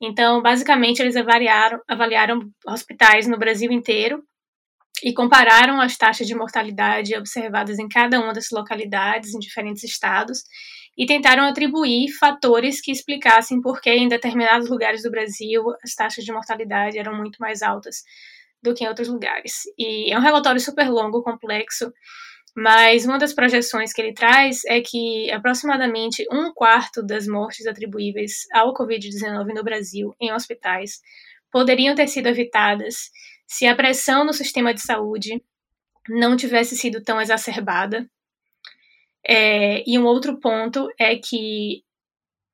[0.00, 4.22] Então, basicamente, eles avaliaram, avaliaram hospitais no Brasil inteiro
[5.02, 10.42] e compararam as taxas de mortalidade observadas em cada uma das localidades, em diferentes estados,
[10.96, 16.24] e tentaram atribuir fatores que explicassem por que em determinados lugares do Brasil as taxas
[16.24, 18.02] de mortalidade eram muito mais altas
[18.62, 19.62] do que em outros lugares.
[19.78, 21.92] E é um relatório super longo, complexo,
[22.56, 28.46] mas uma das projeções que ele traz é que aproximadamente um quarto das mortes atribuíveis
[28.50, 31.02] ao Covid-19 no Brasil em hospitais
[31.52, 33.10] poderiam ter sido evitadas
[33.46, 35.42] se a pressão no sistema de saúde
[36.08, 38.08] não tivesse sido tão exacerbada.
[39.28, 41.82] É, e um outro ponto é que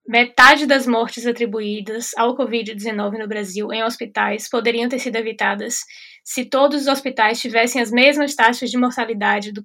[0.04, 5.76] metade das mortes atribuídas ao Covid-19 no Brasil em hospitais poderiam ter sido evitadas
[6.24, 9.62] se todos os hospitais tivessem as mesmas taxas de mortalidade do,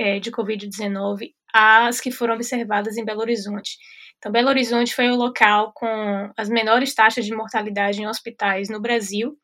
[0.00, 3.76] é, de Covid-19 as que foram observadas em Belo Horizonte.
[4.16, 8.80] Então, Belo Horizonte foi o local com as menores taxas de mortalidade em hospitais no
[8.80, 9.36] Brasil.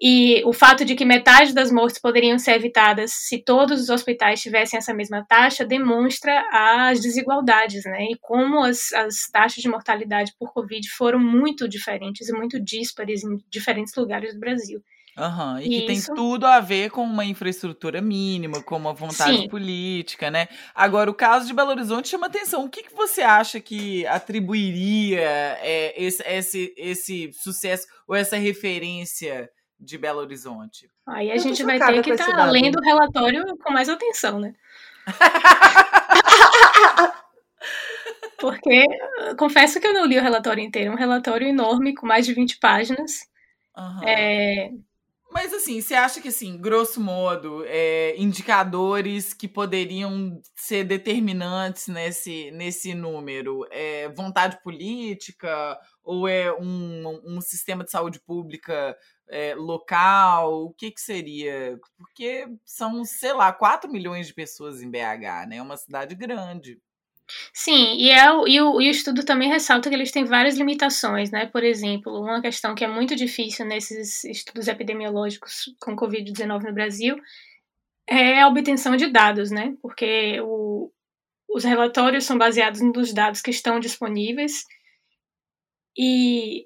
[0.00, 4.42] E o fato de que metade das mortes poderiam ser evitadas se todos os hospitais
[4.42, 8.06] tivessem essa mesma taxa demonstra as desigualdades, né?
[8.10, 13.22] E como as, as taxas de mortalidade por Covid foram muito diferentes e muito díspares
[13.22, 14.82] em diferentes lugares do Brasil.
[15.16, 16.12] Aham, e que tem Isso.
[16.14, 19.48] tudo a ver com uma infraestrutura mínima, com uma vontade Sim.
[19.48, 20.48] política, né?
[20.74, 22.64] Agora, o caso de Belo Horizonte chama atenção.
[22.64, 29.48] O que, que você acha que atribuiria é, esse, esse, esse sucesso ou essa referência
[29.78, 30.90] de Belo Horizonte?
[31.06, 32.52] Aí a Eu gente vai ter que estar dado.
[32.52, 34.52] lendo o relatório com mais atenção, né?
[38.38, 38.84] Porque
[39.38, 40.90] confesso que eu não li o relatório inteiro.
[40.90, 43.26] É um relatório enorme, com mais de 20 páginas.
[43.76, 44.00] Aham.
[44.04, 44.70] É,
[45.34, 52.52] Mas assim, você acha que assim, grosso modo, é, indicadores que poderiam ser determinantes nesse,
[52.52, 58.96] nesse número, é vontade política ou é um, um sistema de saúde pública
[59.28, 60.66] é, local?
[60.66, 61.80] O que que seria?
[61.98, 65.56] Porque são, sei lá, 4 milhões de pessoas em BH, né?
[65.56, 66.80] É uma cidade grande.
[67.52, 71.30] Sim, e, é, e, o, e o estudo também ressalta que eles têm várias limitações,
[71.30, 71.46] né?
[71.46, 77.16] Por exemplo, uma questão que é muito difícil nesses estudos epidemiológicos com Covid-19 no Brasil
[78.06, 79.74] é a obtenção de dados, né?
[79.80, 80.90] Porque o,
[81.48, 84.64] os relatórios são baseados nos dados que estão disponíveis
[85.96, 86.64] e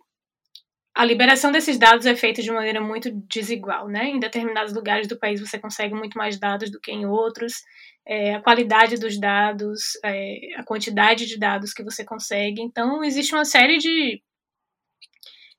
[0.98, 4.06] a liberação desses dados é feita de maneira muito desigual, né?
[4.08, 7.62] Em determinados lugares do país você consegue muito mais dados do que em outros
[8.04, 12.60] é, a qualidade dos dados, é, a quantidade de dados que você consegue.
[12.60, 14.20] Então, existe uma série de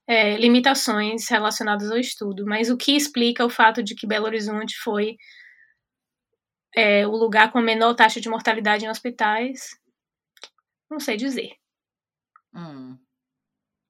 [0.06, 4.76] é, limitações relacionadas ao estudo, mas o que explica o fato de que Belo Horizonte
[4.84, 5.16] foi
[6.76, 9.70] é, o lugar com a menor taxa de mortalidade em hospitais,
[10.92, 11.54] não sei dizer.
[12.54, 12.98] Hum.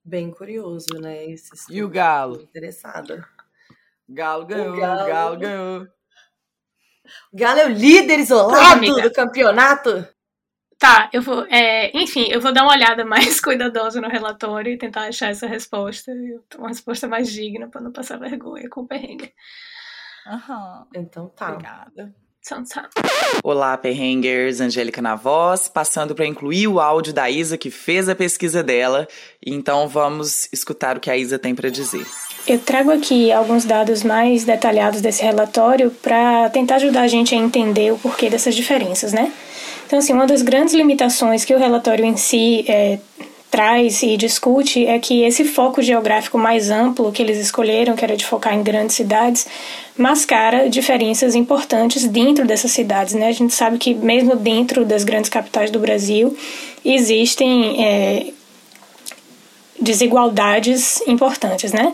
[0.10, 1.24] Bem curioso, né?
[1.26, 2.42] Esse E o Galo?
[2.42, 3.24] Interessada.
[4.10, 5.88] Galo ganhou, Galo- Galo ganhou.
[7.32, 10.08] O Galo é o líder isolado do campeonato.
[10.80, 11.46] Tá, eu vou.
[11.46, 15.46] é, enfim, eu vou dar uma olhada mais cuidadosa no relatório e tentar achar essa
[15.46, 16.12] resposta.
[16.58, 19.32] Uma resposta mais digna para não passar vergonha com o perrengue.
[20.26, 20.88] Aham.
[20.96, 21.52] Então tá.
[21.52, 22.16] Obrigada.
[23.44, 28.16] Olá, perrengers, Angélica na voz, passando para incluir o áudio da Isa que fez a
[28.16, 29.08] pesquisa dela.
[29.46, 32.06] Então vamos escutar o que a Isa tem para dizer.
[32.48, 37.38] Eu trago aqui alguns dados mais detalhados desse relatório para tentar ajudar a gente a
[37.38, 39.32] entender o porquê dessas diferenças, né?
[39.86, 43.00] Então, assim, uma das grandes limitações que o relatório em si é,
[43.50, 48.16] traz e discute é que esse foco geográfico mais amplo que eles escolheram, que era
[48.16, 49.48] de focar em grandes cidades,
[49.98, 53.28] mascara diferenças importantes dentro dessas cidades, né?
[53.28, 56.38] A gente sabe que mesmo dentro das grandes capitais do Brasil
[56.86, 58.28] existem é,
[59.82, 61.94] desigualdades importantes, né?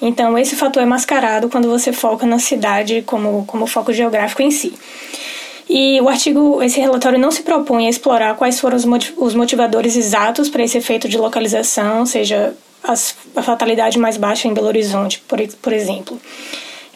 [0.00, 4.50] Então, esse fator é mascarado quando você foca na cidade como, como foco geográfico em
[4.50, 4.74] si.
[5.68, 9.34] E o artigo, esse relatório não se propõe a explorar quais foram os moti- os
[9.34, 12.54] motivadores exatos para esse efeito de localização, seja
[12.84, 16.20] as- a fatalidade mais baixa em Belo Horizonte, por, por exemplo.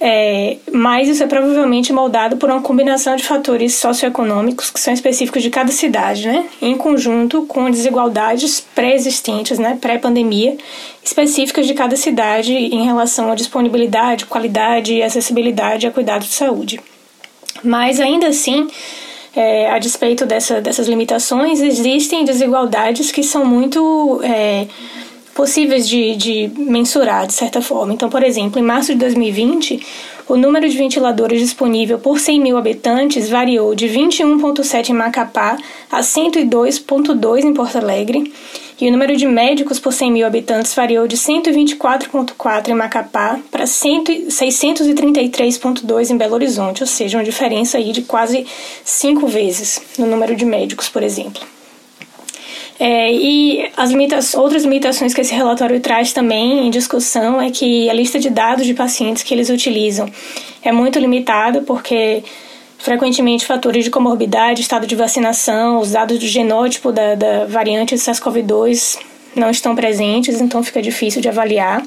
[0.02, 5.42] É, mas isso é provavelmente moldado por uma combinação de fatores socioeconômicos que são específicos
[5.42, 6.46] de cada cidade, né?
[6.62, 9.76] em conjunto com desigualdades pré-existentes, né?
[9.78, 10.56] pré-pandemia,
[11.04, 16.80] específicas de cada cidade em relação à disponibilidade, qualidade e acessibilidade a cuidados de saúde.
[17.62, 18.68] Mas ainda assim,
[19.34, 24.66] é, a despeito dessa, dessas limitações, existem desigualdades que são muito é,
[25.34, 27.92] possíveis de, de mensurar, de certa forma.
[27.92, 29.80] Então, por exemplo, em março de 2020,
[30.30, 35.58] o número de ventiladores disponível por 100 mil habitantes variou de 21,7 em Macapá
[35.90, 38.32] a 102,2 em Porto Alegre,
[38.80, 43.66] e o número de médicos por 100 mil habitantes variou de 124,4 em Macapá para
[43.66, 48.46] 100 633,2 em Belo Horizonte, ou seja, uma diferença aí de quase
[48.84, 51.42] cinco vezes no número de médicos, por exemplo.
[52.82, 57.90] É, e as limita outras limitações que esse relatório traz também em discussão é que
[57.90, 60.10] a lista de dados de pacientes que eles utilizam
[60.62, 62.24] é muito limitada, porque
[62.78, 68.98] frequentemente fatores de comorbidade, estado de vacinação, os dados do genótipo da, da variante SARS-CoV-2
[69.36, 71.86] não estão presentes, então fica difícil de avaliar.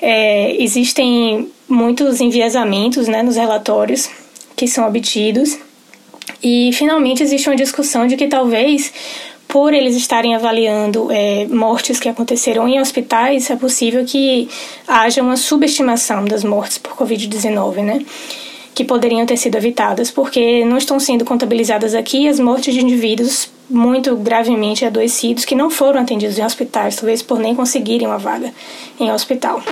[0.00, 4.08] É, existem muitos enviesamentos né, nos relatórios
[4.56, 5.58] que são obtidos.
[6.42, 8.92] E, finalmente, existe uma discussão de que talvez,
[9.48, 14.46] por eles estarem avaliando é, mortes que aconteceram em hospitais, é possível que
[14.86, 18.04] haja uma subestimação das mortes por Covid-19, né?
[18.74, 23.50] Que poderiam ter sido evitadas, porque não estão sendo contabilizadas aqui as mortes de indivíduos
[23.70, 28.52] muito gravemente adoecidos que não foram atendidos em hospitais, talvez por nem conseguirem uma vaga
[29.00, 29.62] em hospital.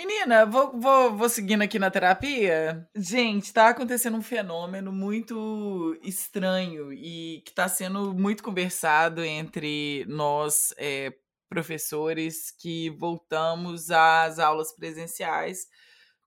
[0.00, 2.88] Menina, vou, vou, vou seguindo aqui na terapia.
[2.96, 10.72] Gente, tá acontecendo um fenômeno muito estranho e que tá sendo muito conversado entre nós,
[10.78, 11.12] é,
[11.50, 15.66] professores, que voltamos às aulas presenciais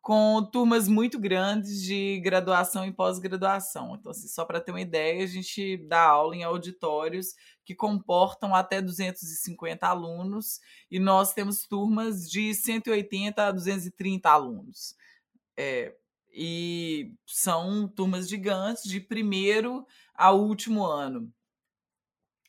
[0.04, 3.96] com turmas muito grandes de graduação e pós-graduação.
[3.96, 7.34] Então, assim, só para ter uma ideia, a gente dá aula em auditórios
[7.64, 10.60] que comportam até 250 alunos
[10.92, 14.94] e nós temos turmas de 180 a 230 alunos.
[15.56, 15.96] É,
[16.34, 21.32] e são turmas gigantes de primeiro a último ano.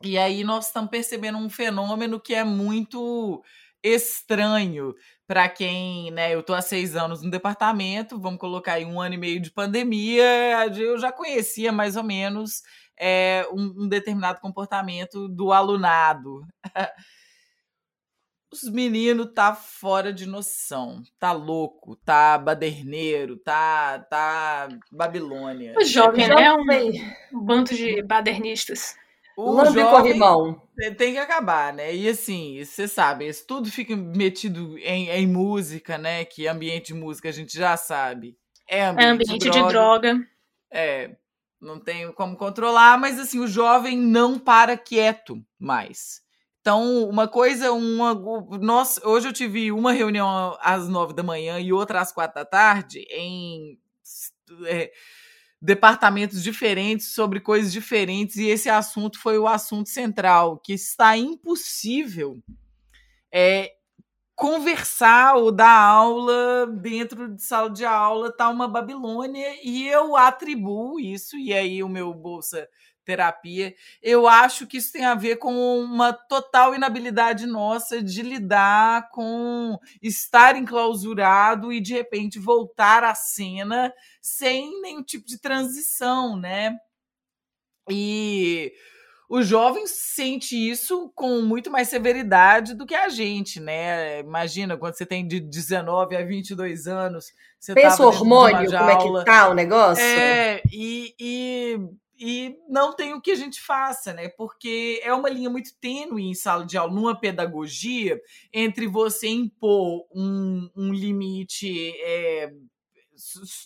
[0.03, 3.45] E aí nós estamos percebendo um fenômeno que é muito
[3.81, 4.93] estranho
[5.27, 6.35] para quem, né?
[6.35, 9.51] Eu tô há seis anos no departamento, vamos colocar aí um ano e meio de
[9.51, 12.63] pandemia, eu já conhecia mais ou menos
[12.99, 16.47] é, um, um determinado comportamento do alunado.
[18.53, 25.75] Os meninos tá fora de noção, tá louco, tá baderneiro, tá, tá Babilônia.
[25.77, 26.45] O jovem, né?
[26.45, 27.17] Jovem.
[27.33, 28.95] Um bando de badernistas.
[29.37, 30.63] O Lambe jovem corrimão.
[30.97, 31.95] tem que acabar, né?
[31.95, 36.25] E assim, você sabe, isso tudo fica metido em, em música, né?
[36.25, 38.37] Que ambiente de música a gente já sabe.
[38.69, 40.21] É É ambiente, ambiente de droga.
[40.73, 41.17] É,
[41.61, 46.23] não tem como controlar, mas assim, o jovem não para quieto mais.
[46.61, 48.15] Então, uma coisa, uma.
[48.59, 52.45] Nós, hoje eu tive uma reunião às nove da manhã e outra às quatro da
[52.45, 53.79] tarde em
[54.67, 54.91] é,
[55.65, 62.39] departamentos diferentes sobre coisas diferentes, e esse assunto foi o assunto central, que está impossível
[63.33, 63.73] é,
[64.37, 71.01] conversar ou dar aula dentro de sala de aula tá uma Babilônia e eu atribuo
[71.01, 72.69] isso, e aí o meu bolsa
[73.05, 79.11] terapia, eu acho que isso tem a ver com uma total inabilidade nossa de lidar
[79.11, 86.77] com estar enclausurado e de repente voltar à cena sem nenhum tipo de transição, né?
[87.91, 88.73] E
[89.29, 94.21] o jovem sente isso com muito mais severidade do que a gente, né?
[94.21, 98.97] Imagina, quando você tem de 19 a 22 anos, você Pensa o hormônio, como é
[98.97, 100.05] que tá o negócio?
[100.05, 101.81] É, e, e,
[102.19, 104.29] e não tem o que a gente faça, né?
[104.29, 108.21] Porque é uma linha muito tênue em sala de aula, numa pedagogia,
[108.53, 111.93] entre você impor um, um limite...
[112.01, 112.53] É,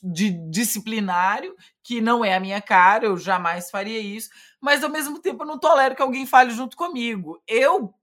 [0.02, 4.28] de disciplinário, que não é a minha cara, eu jamais faria isso,
[4.60, 7.40] mas ao mesmo tempo eu não tolero que alguém fale junto comigo.
[7.46, 7.94] Eu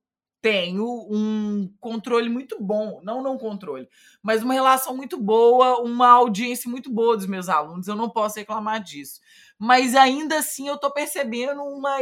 [0.45, 3.89] tenho um controle muito bom, não não controle,
[4.21, 8.37] mas uma relação muito boa, uma audiência muito boa dos meus alunos, eu não posso
[8.37, 9.19] reclamar disso.
[9.57, 11.97] Mas ainda assim eu tô percebendo uma,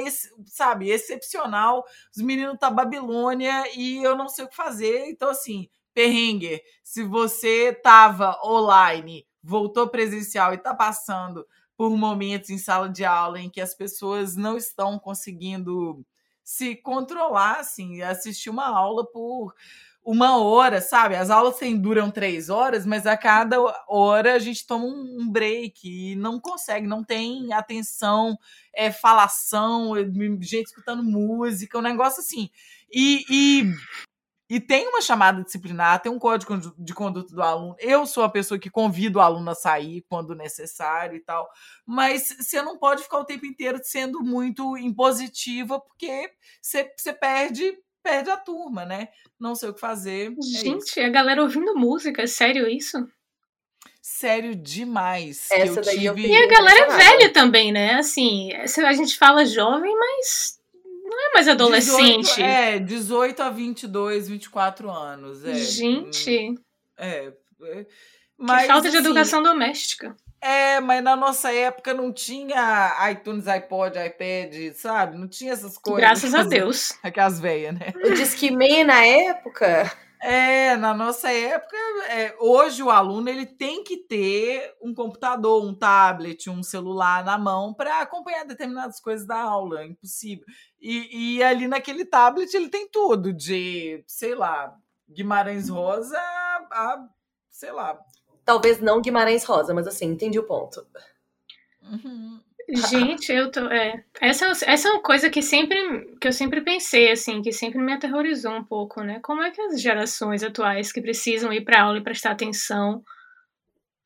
[0.45, 1.85] sabe, excepcional.
[2.13, 5.05] Os meninos tá Babilônia e eu não sei o que fazer.
[5.07, 12.57] Então assim, perrengue, se você tava online voltou presencial e está passando por momentos em
[12.57, 16.05] sala de aula em que as pessoas não estão conseguindo
[16.43, 19.53] se controlar, assim, assistir uma aula por
[20.05, 21.15] uma hora, sabe?
[21.15, 25.79] As aulas tem, duram três horas, mas a cada hora a gente toma um break
[25.87, 28.37] e não consegue, não tem atenção,
[28.75, 29.93] é falação,
[30.41, 32.49] gente escutando música, um negócio assim.
[32.91, 33.73] E, e
[34.53, 37.75] e tem uma chamada disciplinar, tem um código de conduta do aluno.
[37.79, 41.49] Eu sou a pessoa que convido o aluno a sair quando necessário e tal.
[41.83, 46.29] Mas você não pode ficar o tempo inteiro sendo muito impositiva, porque
[46.61, 49.07] você, você perde perde a turma, né?
[49.39, 50.31] Não sei o que fazer.
[50.31, 53.09] É Gente, é a galera ouvindo música, é sério isso?
[54.03, 55.47] Sério demais.
[55.49, 56.25] Essa daí tive...
[56.25, 57.95] eu E a galera é velha também, né?
[57.95, 60.62] Assim, a gente fala jovem, mas é
[61.33, 62.35] mais adolescente.
[62.35, 65.43] 18, é, 18 a 22, 24 anos.
[65.43, 65.53] É.
[65.55, 66.55] Gente.
[66.97, 67.33] É.
[67.63, 67.85] é
[68.37, 70.15] mas, que falta de assim, educação doméstica.
[70.41, 75.17] É, mas na nossa época não tinha iTunes, iPod, iPad, sabe?
[75.17, 76.01] Não tinha essas coisas.
[76.01, 76.91] Graças a Deus.
[77.01, 77.93] Aquelas velhas, né?
[78.03, 79.89] O Discman na época.
[80.25, 81.75] É, na nossa época,
[82.07, 87.37] é, hoje o aluno ele tem que ter um computador, um tablet, um celular na
[87.37, 90.45] mão para acompanhar determinadas coisas da aula, é impossível.
[90.79, 94.73] E, e, ali naquele tablet ele tem tudo, de, sei lá,
[95.09, 97.09] Guimarães Rosa a, a
[97.51, 97.99] sei lá.
[98.45, 100.87] Talvez não Guimarães Rosa, mas assim, entendi o ponto.
[101.81, 102.39] Uhum.
[102.69, 103.67] Gente, eu tô.
[103.67, 105.77] É, essa, essa é uma coisa que sempre
[106.19, 109.19] que eu sempre pensei, assim, que sempre me aterrorizou um pouco, né?
[109.21, 113.03] Como é que as gerações atuais que precisam ir para aula e prestar atenção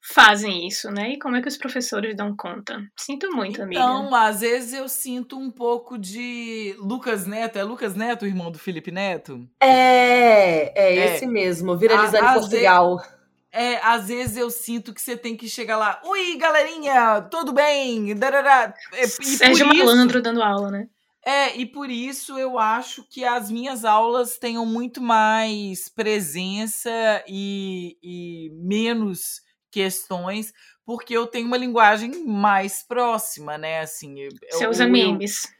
[0.01, 1.13] fazem isso, né?
[1.13, 2.81] E como é que os professores dão conta?
[2.95, 3.79] Sinto muito, amiga.
[3.79, 7.59] Então, às vezes eu sinto um pouco de Lucas Neto.
[7.59, 9.47] É Lucas Neto, o irmão do Felipe Neto?
[9.61, 11.15] É, é, é.
[11.15, 12.97] esse mesmo, viralizando em Portugal.
[12.97, 13.16] Vezes
[13.51, 16.01] é, às vezes eu sinto que você tem que chegar lá.
[16.05, 18.13] Ui, galerinha, tudo bem?
[18.15, 18.73] Darará.
[18.93, 20.87] E, Sérgio Malandro dando aula, né?
[21.25, 26.89] É, e por isso eu acho que as minhas aulas tenham muito mais presença
[27.27, 30.53] e, e menos questões,
[30.85, 33.81] porque eu tenho uma linguagem mais próxima, né?
[33.81, 34.15] Assim,
[34.49, 35.53] Você eu, usa eu, memes.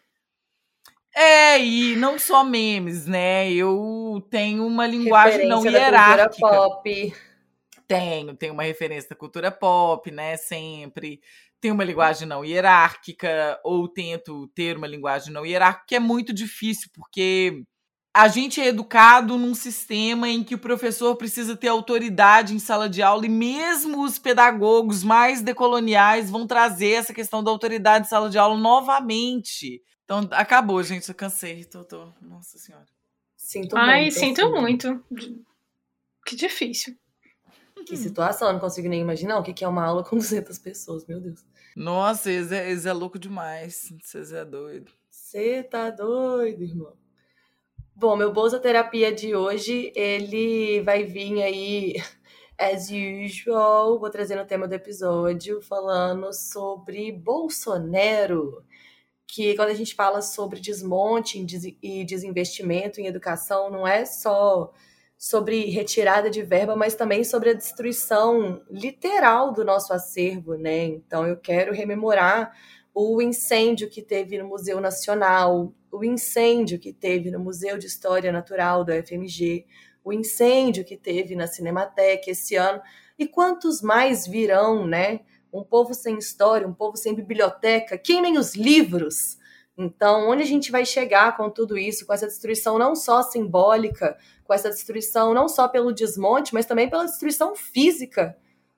[1.13, 3.51] É, e não só memes, né?
[3.51, 6.47] Eu tenho uma linguagem Referência não hierárquica.
[6.47, 7.13] pop.
[7.88, 10.35] Tenho, tenho uma referência da cultura pop, né?
[10.38, 11.21] Sempre.
[11.59, 16.33] Tenho uma linguagem não hierárquica, ou tento ter uma linguagem não hierárquica, que é muito
[16.33, 17.63] difícil, porque
[18.13, 22.89] a gente é educado num sistema em que o professor precisa ter autoridade em sala
[22.89, 28.09] de aula, e mesmo os pedagogos mais decoloniais vão trazer essa questão da autoridade em
[28.09, 29.81] sala de aula novamente.
[30.03, 31.07] Então, acabou, gente.
[31.09, 31.65] Eu cansei.
[31.65, 32.13] Tô, tô...
[32.21, 32.85] Nossa Senhora.
[33.35, 34.19] Sinto Ai, muito.
[34.19, 34.61] sinto assim.
[34.61, 35.05] muito.
[36.25, 36.97] Que difícil.
[37.88, 41.05] Que situação, eu não consigo nem imaginar o que é uma aula com 200 pessoas,
[41.07, 41.45] meu Deus.
[41.75, 43.93] Nossa, eles é, eles é louco demais.
[44.03, 44.91] Vocês é doido.
[45.09, 46.93] Você tá doido, irmão.
[47.95, 51.95] Bom, meu Bolsa Terapia de hoje, ele vai vir aí,
[52.59, 58.63] as usual, vou trazer no tema do episódio, falando sobre Bolsonaro,
[59.25, 61.43] que quando a gente fala sobre desmonte
[61.81, 64.73] e desinvestimento em educação, não é só
[65.18, 70.86] sobre retirada de verba, mas também sobre a destruição literal do nosso acervo, né?
[70.86, 72.51] Então eu quero rememorar
[72.93, 78.32] o incêndio que teve no Museu Nacional, o incêndio que teve no Museu de História
[78.32, 79.65] Natural do FMG,
[80.03, 82.82] o incêndio que teve na Cinemateca esse ano
[83.18, 85.22] e quantos mais virão, né?
[85.51, 89.38] Um povo sem história, um povo sem biblioteca, quem nem os livros.
[89.78, 94.17] Então, onde a gente vai chegar com tudo isso, com essa destruição não só simbólica,
[94.43, 98.36] com essa destruição não só pelo desmonte, mas também pela destruição física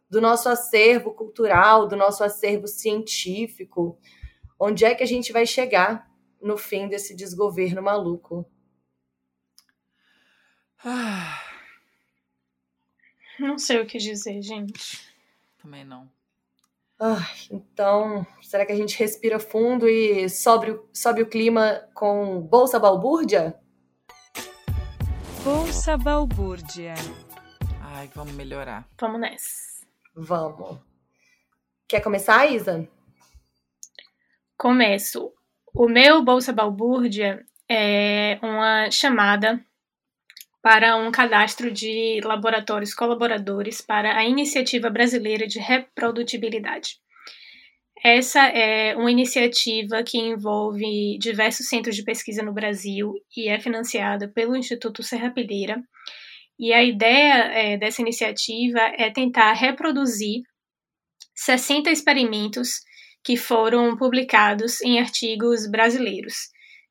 [0.09, 3.97] do nosso acervo cultural, do nosso acervo científico?
[4.59, 8.45] Onde é que a gente vai chegar no fim desse desgoverno maluco?
[10.83, 11.39] Ah.
[13.39, 14.99] Não sei o que dizer, gente.
[15.61, 16.11] Também não.
[17.01, 22.77] Ah, então, será que a gente respira fundo e sobe, sobe o clima com Bolsa
[22.77, 23.57] Balbúrdia?
[25.41, 26.95] Bolsa Balbúrdia.
[27.81, 28.85] Ai, vamos melhorar.
[28.99, 29.87] Vamos nessa.
[30.13, 30.77] Vamos.
[31.87, 32.85] Quer começar, Isa?
[34.57, 35.31] Começo.
[35.73, 39.65] O meu Bolsa Balbúrdia é uma chamada
[40.61, 46.97] para um cadastro de laboratórios colaboradores para a Iniciativa Brasileira de Reprodutibilidade.
[48.03, 54.29] Essa é uma iniciativa que envolve diversos centros de pesquisa no Brasil e é financiada
[54.29, 55.81] pelo Instituto Serrapilheira.
[56.57, 60.43] E a ideia é, dessa iniciativa é tentar reproduzir
[61.35, 62.81] 60 experimentos
[63.23, 66.35] que foram publicados em artigos brasileiros.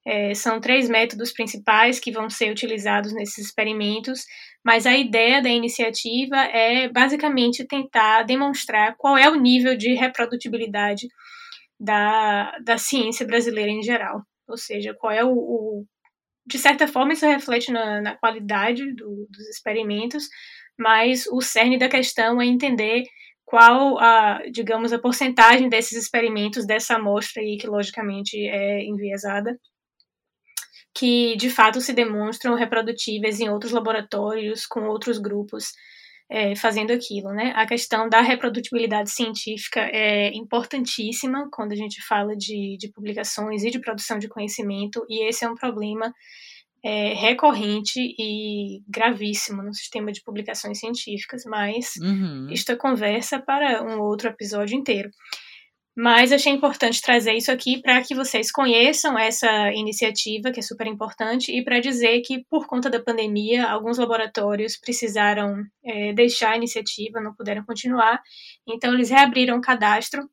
[0.06, 4.24] É, são três métodos principais que vão ser utilizados nesses experimentos,
[4.64, 11.06] mas a ideia da iniciativa é basicamente tentar demonstrar qual é o nível de reprodutibilidade
[11.78, 14.22] da, da ciência brasileira em geral.
[14.48, 15.32] Ou seja, qual é o.
[15.32, 15.84] o
[16.46, 20.26] de certa forma, isso reflete na, na qualidade do, dos experimentos,
[20.78, 23.02] mas o cerne da questão é entender
[23.44, 29.58] qual a, digamos, a porcentagem desses experimentos, dessa amostra aí, que logicamente é enviesada,
[30.98, 35.72] que de fato se demonstram reprodutíveis em outros laboratórios, com outros grupos
[36.30, 37.52] é, fazendo aquilo, né?
[37.56, 43.70] A questão da reprodutibilidade científica é importantíssima quando a gente fala de, de publicações e
[43.70, 46.12] de produção de conhecimento, e esse é um problema
[46.84, 52.48] é, recorrente e gravíssimo no sistema de publicações científicas, mas Uhum.
[52.50, 55.10] isto é conversa para um outro episódio inteiro.
[56.00, 60.86] Mas achei importante trazer isso aqui para que vocês conheçam essa iniciativa, que é super
[60.86, 66.56] importante, e para dizer que, por conta da pandemia, alguns laboratórios precisaram é, deixar a
[66.56, 68.22] iniciativa, não puderam continuar.
[68.64, 70.30] Então, eles reabriram o cadastro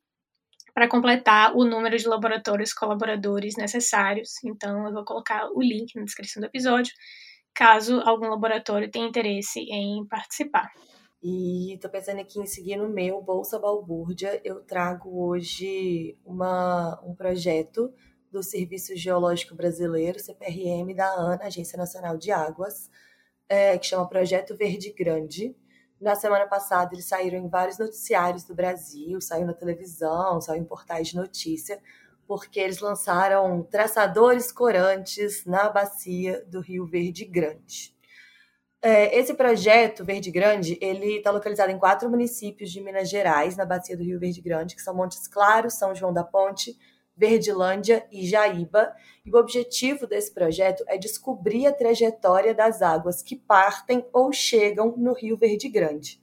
[0.72, 4.34] para completar o número de laboratórios colaboradores necessários.
[4.44, 6.94] Então, eu vou colocar o link na descrição do episódio,
[7.52, 10.70] caso algum laboratório tenha interesse em participar.
[11.28, 14.40] E tô pensando aqui em seguir no meu Bolsa Balbúrdia.
[14.44, 17.92] Eu trago hoje uma, um projeto
[18.30, 22.88] do Serviço Geológico Brasileiro, CPRM, da ANA, Agência Nacional de Águas,
[23.48, 25.52] é, que chama Projeto Verde Grande.
[26.00, 30.64] Na semana passada, eles saíram em vários noticiários do Brasil, saiu na televisão, saiu em
[30.64, 31.82] portais de notícia,
[32.24, 37.95] porque eles lançaram traçadores corantes na bacia do Rio Verde Grande.
[38.82, 43.64] É, esse projeto Verde Grande, ele está localizado em quatro municípios de Minas Gerais, na
[43.64, 46.76] bacia do Rio Verde Grande, que são Montes Claros, São João da Ponte,
[47.16, 48.94] Verdilândia e Jaíba.
[49.24, 54.94] E o objetivo desse projeto é descobrir a trajetória das águas que partem ou chegam
[54.96, 56.20] no Rio Verde Grande,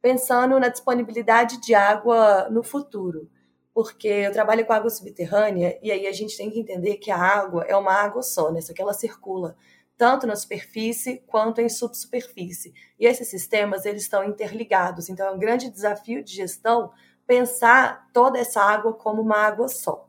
[0.00, 3.30] pensando na disponibilidade de água no futuro.
[3.72, 7.16] Porque eu trabalho com água subterrânea e aí a gente tem que entender que a
[7.16, 8.60] água é uma água só, né?
[8.60, 9.56] Só que ela circula
[9.96, 12.72] tanto na superfície quanto em subsuperfície.
[12.98, 16.90] E esses sistemas eles estão interligados, então é um grande desafio de gestão
[17.26, 20.08] pensar toda essa água como uma água só.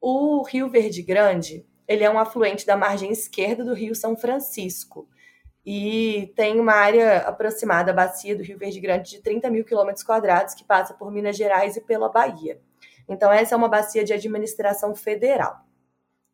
[0.00, 5.08] O Rio Verde Grande, ele é um afluente da margem esquerda do Rio São Francisco
[5.64, 10.04] e tem uma área aproximada, a bacia do Rio Verde Grande, de 30 mil quilômetros
[10.04, 12.60] quadrados, que passa por Minas Gerais e pela Bahia.
[13.08, 15.64] Então, essa é uma bacia de administração federal.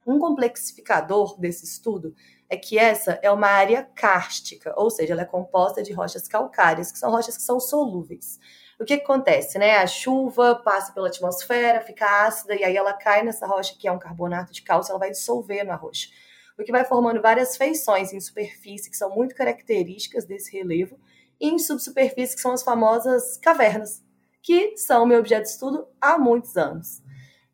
[0.07, 2.15] Um complexificador desse estudo
[2.53, 6.93] é que essa é uma área cárstica, ou seja, ela é composta de rochas calcárias,
[6.93, 8.39] que são rochas que são solúveis.
[8.79, 9.79] O que, que acontece, né?
[9.79, 13.93] A chuva passa pela atmosfera, fica ácida e aí ela cai nessa rocha que é
[13.93, 16.11] um carbonato de cálcio, ela vai dissolver na rocha.
[16.59, 21.01] O que vai formando várias feições em superfície que são muito características desse relevo
[21.41, 24.05] e em subsuperfície que são as famosas cavernas,
[24.43, 27.03] que são meu objeto de estudo há muitos anos.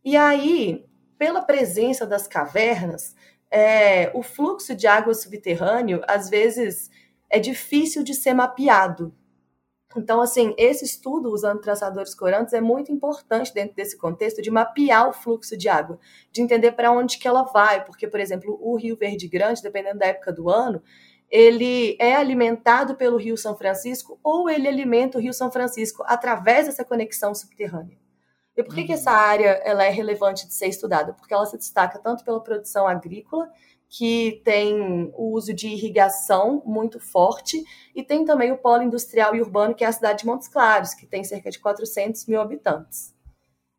[0.04, 0.84] E aí,
[1.16, 3.14] pela presença das cavernas,
[3.50, 6.90] é, o fluxo de água subterrâneo, às vezes,
[7.30, 9.14] é difícil de ser mapeado.
[9.96, 15.08] Então, assim, esse estudo usando traçadores corantes é muito importante dentro desse contexto de mapear
[15.08, 15.98] o fluxo de água,
[16.30, 19.98] de entender para onde que ela vai, porque, por exemplo, o Rio Verde Grande, dependendo
[19.98, 20.82] da época do ano,
[21.30, 26.66] ele é alimentado pelo Rio São Francisco ou ele alimenta o Rio São Francisco através
[26.66, 27.98] dessa conexão subterrânea.
[28.58, 31.12] E por que, que essa área ela é relevante de ser estudada?
[31.12, 33.48] Porque ela se destaca tanto pela produção agrícola,
[33.88, 37.62] que tem o uso de irrigação muito forte,
[37.94, 40.92] e tem também o polo industrial e urbano, que é a cidade de Montes Claros,
[40.92, 43.14] que tem cerca de 400 mil habitantes.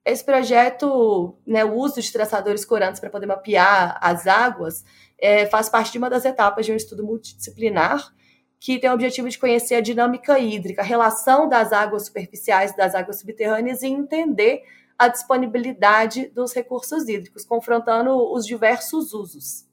[0.05, 4.85] Esse projeto, né, o uso de traçadores corantes para poder mapear as águas,
[5.19, 8.13] é, faz parte de uma das etapas de um estudo multidisciplinar
[8.59, 12.93] que tem o objetivo de conhecer a dinâmica hídrica, a relação das águas superficiais das
[12.93, 14.63] águas subterrâneas e entender
[14.97, 19.65] a disponibilidade dos recursos hídricos, confrontando os diversos usos.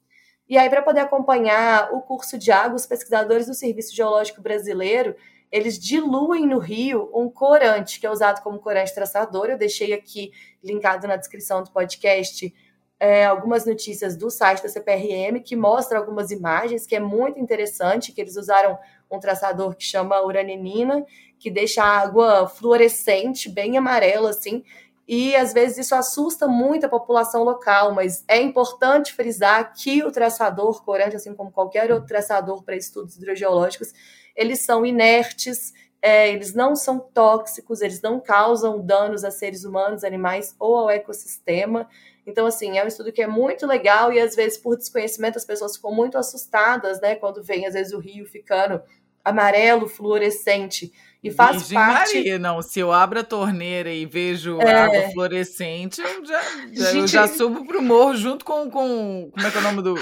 [0.48, 5.16] E aí, para poder acompanhar o curso de água, os pesquisadores do Serviço Geológico Brasileiro,
[5.50, 9.50] eles diluem no rio um corante, que é usado como corante traçador.
[9.50, 10.30] Eu deixei aqui
[10.62, 12.54] linkado na descrição do podcast
[12.98, 18.12] é, algumas notícias do site da CPRM que mostra algumas imagens, que é muito interessante,
[18.12, 18.78] que eles usaram
[19.10, 21.04] um traçador que chama uranilina,
[21.38, 24.64] que deixa a água fluorescente, bem amarela, assim,
[25.08, 30.10] e às vezes isso assusta muito a população local, mas é importante frisar que o
[30.10, 33.92] traçador corante, assim como qualquer outro traçador para estudos hidrogeológicos,
[34.34, 35.72] eles são inertes,
[36.02, 40.90] é, eles não são tóxicos, eles não causam danos a seres humanos, animais ou ao
[40.90, 41.88] ecossistema.
[42.26, 45.44] Então, assim, é um estudo que é muito legal e às vezes, por desconhecimento, as
[45.44, 47.14] pessoas ficam muito assustadas, né?
[47.14, 48.80] Quando vem, às vezes, o rio ficando
[49.24, 50.92] amarelo, fluorescente.
[51.22, 52.14] E faz Virgem parte.
[52.16, 52.62] Maria, não.
[52.62, 54.72] Se eu abro a torneira e vejo É.
[54.72, 56.40] água fluorescente, eu já,
[56.72, 59.30] já- eu Gente- já subo pro morro junto com, com.
[59.32, 59.94] Como é que é o nome do.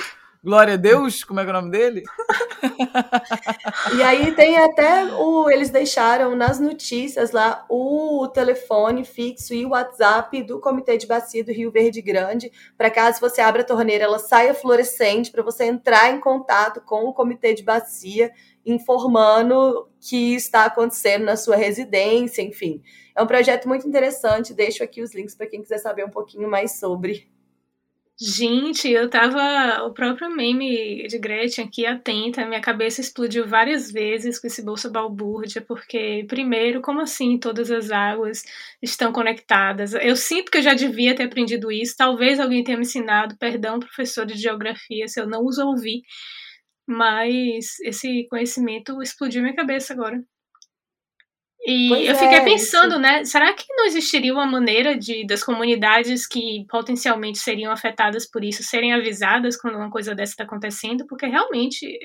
[0.44, 1.24] Glória a Deus?
[1.24, 2.02] Como é é o nome dele?
[3.96, 5.48] E aí tem até o.
[5.48, 11.42] Eles deixaram nas notícias lá o telefone fixo e o WhatsApp do Comitê de Bacia
[11.42, 15.64] do Rio Verde Grande, para caso você abra a torneira, ela saia fluorescente, para você
[15.64, 18.30] entrar em contato com o Comitê de Bacia,
[18.66, 22.82] informando que está acontecendo na sua residência, enfim.
[23.16, 24.52] É um projeto muito interessante.
[24.52, 27.32] Deixo aqui os links para quem quiser saber um pouquinho mais sobre.
[28.20, 29.82] Gente, eu tava.
[29.84, 34.88] O próprio meme de Gretchen aqui atenta, minha cabeça explodiu várias vezes com esse bolsa
[34.88, 38.44] balbúrdia, porque, primeiro, como assim todas as águas
[38.80, 39.94] estão conectadas?
[39.94, 43.80] Eu sinto que eu já devia ter aprendido isso, talvez alguém tenha me ensinado, perdão,
[43.80, 46.02] professor de geografia, se eu não os ouvi,
[46.86, 50.22] mas esse conhecimento explodiu minha cabeça agora.
[51.66, 53.24] E Pois eu fiquei é, pensando, né?
[53.24, 58.62] Será que não existiria uma maneira de das comunidades que potencialmente seriam afetadas por isso
[58.62, 61.06] serem avisadas quando uma coisa dessa está acontecendo?
[61.06, 61.98] Porque realmente,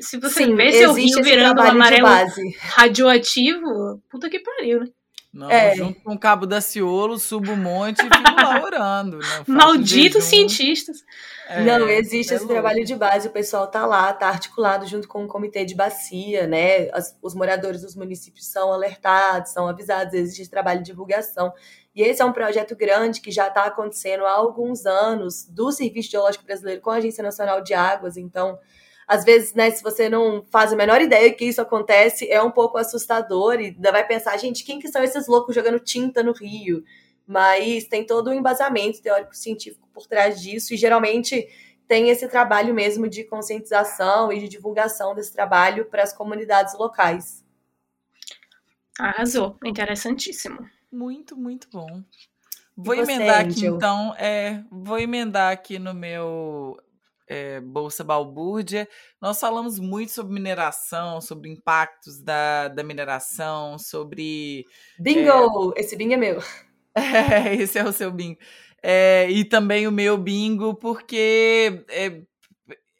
[0.00, 2.08] se você Sim, vê seu rio virando um amarelo
[2.58, 4.86] radioativo, puta que pariu, né?
[5.32, 5.74] Não, É.
[5.74, 9.16] junto com o Cabo da Ciolo, subo um monte e fico lá orando.
[9.18, 9.24] Né?
[9.46, 10.98] Malditos cientistas.
[11.48, 12.52] É, Não, existe é esse louco.
[12.52, 16.46] trabalho de base, o pessoal tá lá, tá articulado junto com o comitê de bacia,
[16.46, 16.90] né?
[16.92, 21.50] As- os moradores dos municípios são alertados, são avisados, existe esse trabalho de divulgação.
[21.94, 26.10] E esse é um projeto grande que já está acontecendo há alguns anos do Serviço
[26.10, 28.58] Geológico Brasileiro com a Agência Nacional de Águas, então
[29.12, 32.50] às vezes, né, se você não faz a menor ideia que isso acontece, é um
[32.50, 36.32] pouco assustador e ainda vai pensar, gente, quem que são esses loucos jogando tinta no
[36.32, 36.82] rio?
[37.26, 41.46] Mas tem todo um embasamento teórico-científico por trás disso e geralmente
[41.86, 47.44] tem esse trabalho mesmo de conscientização e de divulgação desse trabalho para as comunidades locais.
[48.98, 49.58] Arrasou.
[49.62, 50.66] Interessantíssimo.
[50.90, 52.02] Muito, muito bom.
[52.74, 53.76] Vou você, emendar aqui Angel?
[53.76, 56.78] então, é, vou emendar aqui no meu
[57.28, 58.88] é, Bolsa Balbúrdia.
[59.20, 64.64] Nós falamos muito sobre mineração, sobre impactos da, da mineração, sobre
[64.98, 65.72] Bingo!
[65.76, 66.38] Esse bingo é meu.
[66.94, 68.38] É, esse é o seu bingo.
[68.82, 72.20] É, e também o meu bingo, porque é,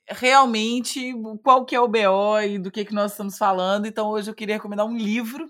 [0.09, 1.13] realmente
[1.43, 3.87] qual que é o BO e do que, que nós estamos falando.
[3.87, 5.47] Então hoje eu queria recomendar um livro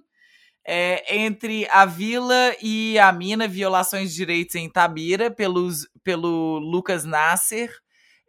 [0.64, 7.04] é, entre a Vila e a Mina, Violações de Direitos em Itabira, pelos, pelo Lucas
[7.04, 7.70] Nasser.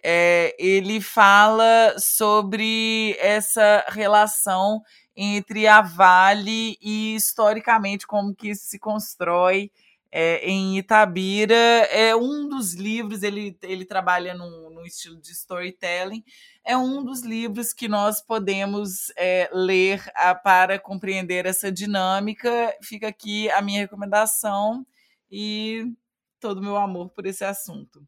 [0.03, 4.81] É, ele fala sobre essa relação
[5.15, 9.71] entre a Vale e historicamente como que se constrói
[10.11, 11.55] é, em Itabira.
[11.55, 16.23] É um dos livros, ele, ele trabalha num, num estilo de storytelling,
[16.63, 22.75] é um dos livros que nós podemos é, ler a, para compreender essa dinâmica.
[22.81, 24.85] Fica aqui a minha recomendação
[25.31, 25.91] e
[26.39, 28.05] todo o meu amor por esse assunto.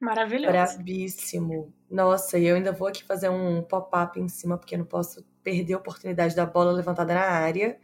[0.00, 0.78] Maravilhoso.
[0.78, 1.74] Bravíssimo.
[1.90, 5.24] Nossa, e eu ainda vou aqui fazer um pop-up em cima, porque eu não posso
[5.42, 7.78] perder a oportunidade da bola levantada na área.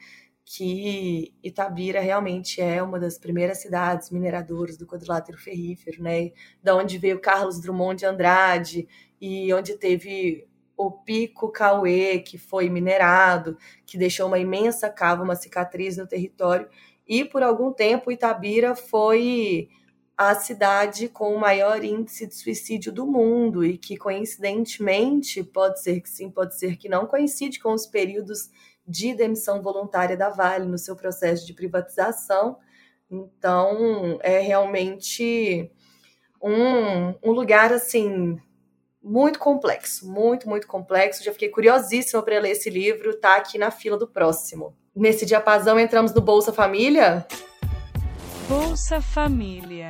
[0.48, 6.32] que Itabira realmente é uma das primeiras cidades mineradoras do quadrilátero ferrífero, né?
[6.62, 8.88] Da onde veio Carlos Drummond de Andrade
[9.20, 10.46] e onde teve
[10.78, 16.68] o Pico Cauê, que foi minerado, que deixou uma imensa cava, uma cicatriz no território.
[17.08, 19.68] E por algum tempo Itabira foi
[20.16, 26.00] a cidade com o maior índice de suicídio do mundo e que coincidentemente, pode ser
[26.00, 28.50] que sim, pode ser que não, coincide com os períodos
[28.86, 32.58] de demissão voluntária da Vale no seu processo de privatização.
[33.10, 35.70] Então, é realmente
[36.42, 38.38] um, um lugar assim
[39.02, 41.24] muito complexo, muito, muito complexo.
[41.24, 44.76] Já fiquei curiosíssima para ler esse livro, tá aqui na fila do próximo.
[44.94, 47.26] Nesse diapasão entramos no Bolsa Família.
[48.48, 49.88] Bolsa Família.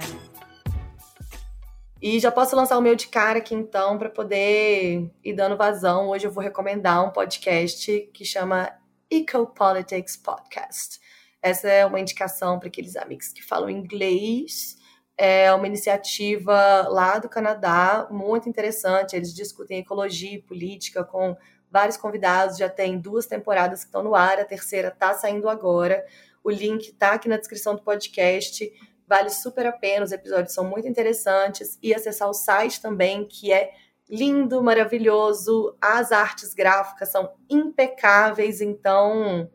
[2.00, 6.08] E já posso lançar o meu de cara aqui então para poder ir dando vazão.
[6.08, 8.70] Hoje eu vou recomendar um podcast que chama
[9.10, 11.00] Ecopolitics Podcast.
[11.42, 14.76] Essa é uma indicação para aqueles amigos que falam inglês.
[15.16, 19.16] É uma iniciativa lá do Canadá, muito interessante.
[19.16, 21.36] Eles discutem ecologia e política com
[21.68, 22.56] vários convidados.
[22.56, 26.04] Já tem duas temporadas que estão no ar, a terceira está saindo agora.
[26.44, 28.70] O link está aqui na descrição do podcast.
[29.08, 31.78] Vale super a pena, os episódios são muito interessantes.
[31.82, 33.72] E acessar o site também, que é
[34.08, 35.74] lindo, maravilhoso.
[35.80, 39.50] As artes gráficas são impecáveis, então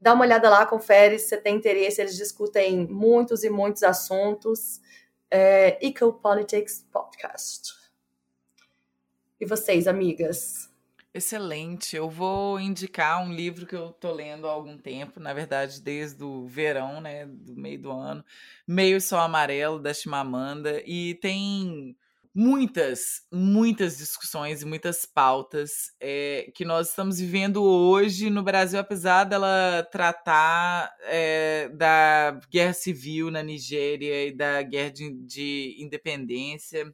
[0.00, 2.00] dá uma olhada lá, confere se você tem interesse.
[2.00, 4.80] Eles discutem muitos e muitos assuntos.
[5.28, 7.74] É, Ecopolitics Podcast.
[9.40, 10.71] E vocês, amigas?
[11.14, 11.94] Excelente.
[11.94, 16.24] Eu vou indicar um livro que eu tô lendo há algum tempo, na verdade, desde
[16.24, 18.24] o verão, né, do meio do ano,
[18.66, 21.94] Meio Sol Amarelo, da Chimamanda, e tem
[22.34, 29.24] muitas, muitas discussões e muitas pautas é, que nós estamos vivendo hoje no Brasil, apesar
[29.24, 36.90] dela tratar é, da guerra civil na Nigéria e da guerra de, de independência,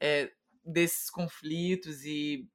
[0.00, 0.30] é,
[0.64, 2.46] desses conflitos e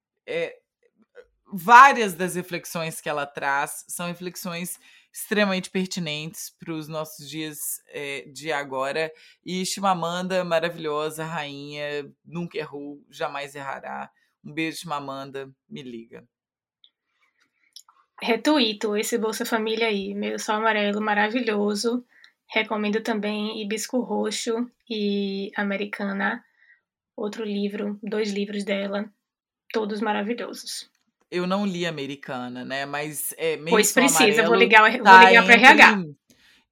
[1.51, 4.79] várias das reflexões que ela traz são reflexões
[5.13, 9.11] extremamente pertinentes para os nossos dias é, de agora.
[9.45, 14.09] E Chimamanda, maravilhosa, rainha, nunca errou, jamais errará.
[14.43, 16.23] Um beijo, Chimamanda, me liga.
[18.21, 22.05] Retuito esse Bolsa Família aí, meu sol amarelo maravilhoso.
[22.47, 26.43] Recomendo também Hibisco Roxo e Americana,
[27.15, 29.11] outro livro, dois livros dela,
[29.73, 30.90] todos maravilhosos.
[31.31, 32.85] Eu não li Americana, né?
[32.85, 36.03] Mas é meio Pois precisa, vou ligar, tá vou ligar para RH.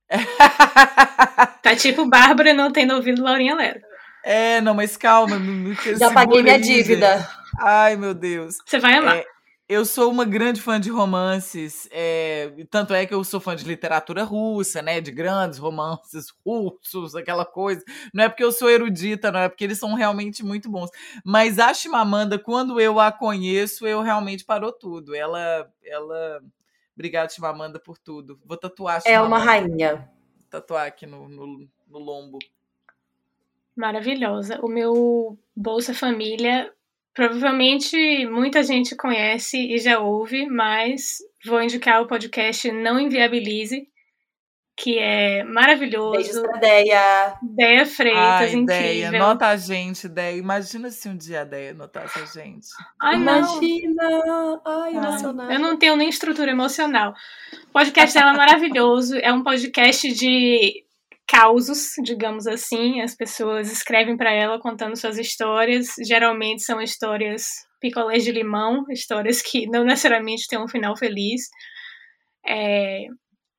[1.63, 3.79] tá tipo Bárbara não tendo ouvido Laurinha Lero.
[4.23, 5.37] É, não, mas calma.
[5.97, 7.25] Já paguei minha dívida.
[7.59, 8.57] Ai, meu Deus.
[8.65, 9.17] Você vai amar.
[9.17, 9.25] É,
[9.69, 13.63] eu sou uma grande fã de romances, é, tanto é que eu sou fã de
[13.63, 14.99] literatura russa, né?
[14.99, 17.83] De grandes romances russos, aquela coisa.
[18.11, 20.89] Não é porque eu sou erudita, não é porque eles são realmente muito bons.
[21.23, 25.13] Mas a Chimamanda, quando eu a conheço, eu realmente parou tudo.
[25.13, 26.41] Ela, ela,
[26.95, 28.39] obrigada Chimamanda por tudo.
[28.43, 29.03] Vou tatuar.
[29.03, 29.23] Chimamanda.
[29.23, 30.09] É uma rainha.
[30.39, 32.39] Vou tatuar aqui no, no, no lombo.
[33.75, 34.59] Maravilhosa.
[34.63, 36.73] O meu Bolsa Família
[37.13, 43.87] Provavelmente muita gente conhece e já ouve, mas vou indicar o podcast Não Inviabilize,
[44.77, 46.11] que é maravilhoso.
[46.11, 47.37] Beijos pra Deia.
[47.41, 49.11] Deia Freitas, Ai, incrível.
[49.11, 50.37] Deia, nota a gente, Deia.
[50.37, 52.67] Imagina se um dia a Deia notasse a gente.
[53.01, 54.61] Ai, Imagina!
[54.65, 55.53] Ai, emocionante.
[55.53, 57.13] Eu não tenho nem estrutura emocional.
[57.67, 59.17] O podcast dela é maravilhoso.
[59.17, 60.85] É um podcast de
[61.29, 63.01] causos, digamos assim.
[63.01, 65.93] As pessoas escrevem para ela contando suas histórias.
[66.05, 71.49] Geralmente são histórias picolés de limão, histórias que não necessariamente têm um final feliz.
[72.45, 73.05] É,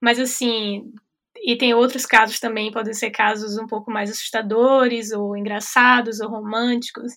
[0.03, 0.93] mas assim,
[1.37, 6.29] e tem outros casos também, podem ser casos um pouco mais assustadores, ou engraçados, ou
[6.29, 7.13] românticos.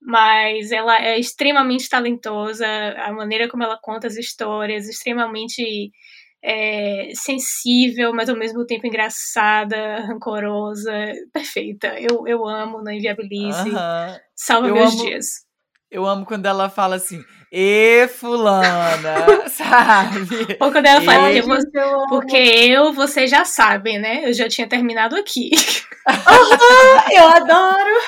[0.00, 2.66] Mas ela é extremamente talentosa,
[2.98, 5.90] a maneira como ela conta as histórias, extremamente
[6.42, 10.92] é, sensível, mas ao mesmo tempo engraçada, rancorosa,
[11.32, 11.94] perfeita.
[11.98, 13.70] Eu, eu amo na Inviabilize.
[14.34, 15.26] Salva eu meus amo, dias.
[15.90, 17.22] Eu amo quando ela fala assim,
[17.52, 20.56] e fulana, sabe?
[20.60, 24.22] Ou quando ela fala, porque, você, porque eu, vocês já sabem, né?
[24.24, 25.50] Eu já tinha terminado aqui.
[26.08, 28.00] Uhum, eu adoro!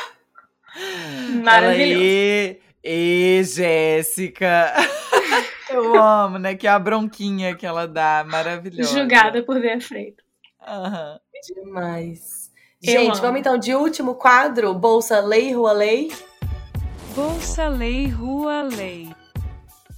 [1.42, 2.02] Maravilhoso.
[2.02, 4.72] E, e Jéssica.
[5.70, 6.54] Eu amo, né?
[6.54, 8.98] Que é a bronquinha que ela dá, maravilhosa.
[8.98, 10.24] Julgada por ver Freitas.
[10.60, 11.18] Uhum.
[11.64, 12.50] Demais.
[12.80, 16.12] Gente, vamos então de último quadro, Bolsa Lei, Rua Lei.
[17.14, 19.08] Bolsa Lei, Rua Lei.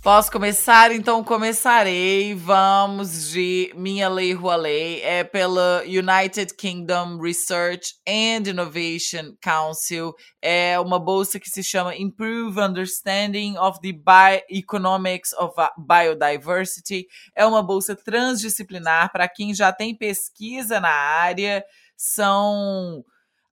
[0.04, 0.92] Posso começar?
[0.92, 2.34] Então começarei.
[2.34, 5.00] Vamos de Minha Lei Rua Lei.
[5.00, 10.12] É pela United Kingdom Research and Innovation Council.
[10.42, 17.06] É uma bolsa que se chama Improve Understanding of the Bioeconomics of Biodiversity.
[17.34, 21.64] É uma bolsa transdisciplinar para quem já tem pesquisa na área.
[21.96, 23.02] São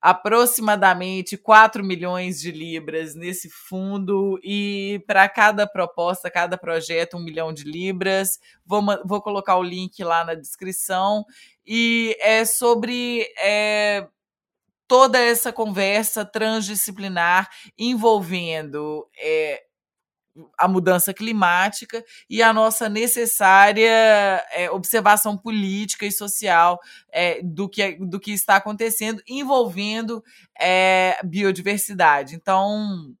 [0.03, 7.53] aproximadamente 4 milhões de libras nesse fundo e para cada proposta, cada projeto, um milhão
[7.53, 8.37] de libras.
[8.65, 11.23] Vou, vou colocar o link lá na descrição.
[11.65, 14.05] E é sobre é,
[14.89, 19.63] toda essa conversa transdisciplinar envolvendo é,
[20.57, 26.79] a mudança climática e a nossa necessária é, observação política e social
[27.11, 30.23] é, do, que, do que está acontecendo, envolvendo
[30.59, 32.35] é, biodiversidade.
[32.35, 33.13] Então,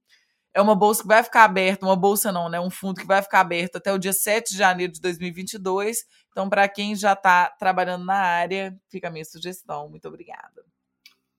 [0.53, 2.59] é uma bolsa que vai ficar aberta, uma bolsa não, né?
[2.59, 6.05] Um fundo que vai ficar aberto até o dia 7 de janeiro de 2022.
[6.31, 9.89] Então, para quem já está trabalhando na área, fica a minha sugestão.
[9.89, 10.63] Muito obrigada.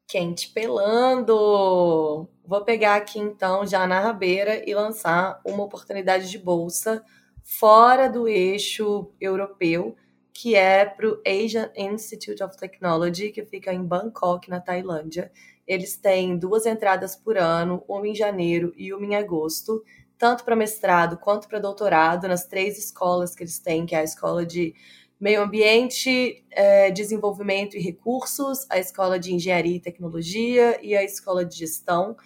[0.06, 2.28] Quente pelando!
[2.44, 7.02] Vou pegar aqui então já na rabeira e lançar uma oportunidade de bolsa
[7.42, 9.96] fora do eixo europeu,
[10.32, 15.32] que é para o Asian Institute of Technology, que fica em Bangkok, na Tailândia.
[15.66, 19.82] Eles têm duas entradas por ano, uma em janeiro e uma em agosto,
[20.18, 24.04] tanto para mestrado quanto para doutorado, nas três escolas que eles têm, que é a
[24.04, 24.74] escola de
[25.20, 31.44] Meio Ambiente, é, Desenvolvimento e Recursos, a Escola de Engenharia e Tecnologia e a Escola
[31.44, 32.16] de Gestão.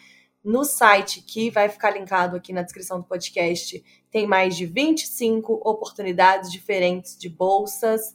[0.42, 5.52] No site, que vai ficar linkado aqui na descrição do podcast, tem mais de 25
[5.64, 8.14] oportunidades diferentes de bolsas,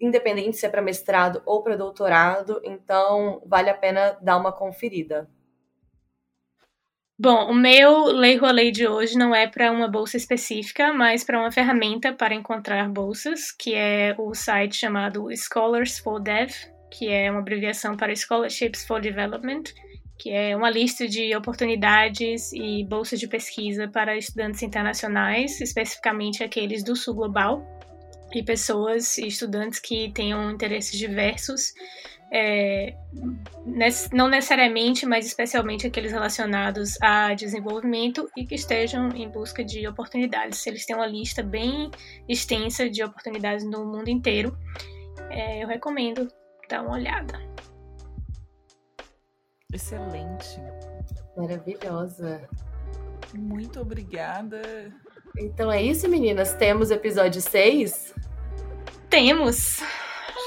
[0.00, 5.28] independente se é para mestrado ou para doutorado, então vale a pena dar uma conferida.
[7.22, 11.38] Bom, o meu Lei Rolê de hoje não é para uma bolsa específica, mas para
[11.38, 16.50] uma ferramenta para encontrar bolsas, que é o site chamado Scholars for Dev,
[16.90, 19.64] que é uma abreviação para Scholarships for Development,
[20.18, 26.82] que é uma lista de oportunidades e bolsas de pesquisa para estudantes internacionais, especificamente aqueles
[26.82, 27.62] do Sul Global,
[28.32, 31.74] e pessoas e estudantes que tenham interesses diversos
[32.32, 32.94] é,
[34.12, 40.64] não necessariamente, mas especialmente aqueles relacionados a desenvolvimento e que estejam em busca de oportunidades.
[40.66, 41.90] Eles têm uma lista bem
[42.28, 44.56] extensa de oportunidades no mundo inteiro.
[45.28, 46.28] É, eu recomendo
[46.68, 47.40] dar uma olhada.
[49.72, 50.60] Excelente.
[51.36, 52.48] Maravilhosa.
[53.34, 54.92] Muito obrigada.
[55.38, 56.54] Então é isso, meninas.
[56.54, 58.14] Temos episódio 6?
[59.08, 59.80] Temos.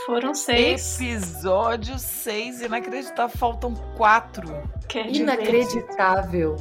[0.06, 1.00] Foram seis.
[1.00, 3.38] Episódio seis, inacreditável.
[3.38, 4.48] Faltam quatro.
[4.88, 6.58] Quer Inacreditável.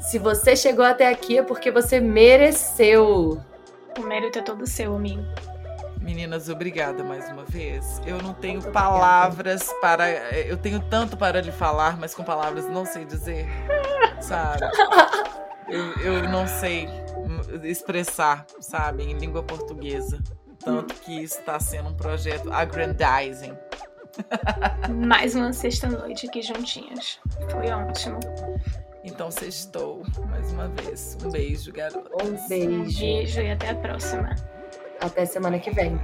[0.00, 3.40] Se você chegou até aqui é porque você mereceu.
[3.98, 5.22] O mérito é todo seu, amigo.
[6.00, 8.00] Meninas, obrigada mais uma vez.
[8.06, 9.80] Eu não tenho Muito palavras obrigada.
[9.80, 10.38] para.
[10.38, 13.46] Eu tenho tanto para lhe falar, mas com palavras não sei dizer.
[14.20, 14.62] Sabe?
[15.68, 16.88] eu, eu não sei
[17.64, 20.18] expressar, sabe, em língua portuguesa.
[20.64, 23.56] Tanto que isso está sendo um projeto aggrandizing.
[25.06, 27.20] Mais uma sexta-noite aqui juntinhas.
[27.50, 28.18] Foi ótimo.
[29.04, 31.16] Então sextou mais uma vez.
[31.24, 32.10] Um beijo, garoto.
[32.22, 32.70] Um beijo.
[32.70, 34.34] Um beijo e até a próxima.
[35.00, 35.98] Até semana que vem.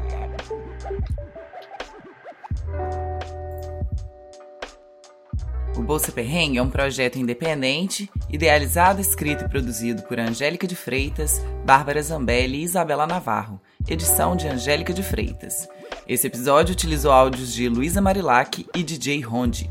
[5.77, 11.41] O Bolsa Perrengue é um projeto independente, idealizado, escrito e produzido por Angélica de Freitas,
[11.65, 15.67] Bárbara Zambelli e Isabela Navarro, edição de Angélica de Freitas.
[16.09, 19.71] Esse episódio utilizou áudios de Luísa Marilac e DJ Rondi.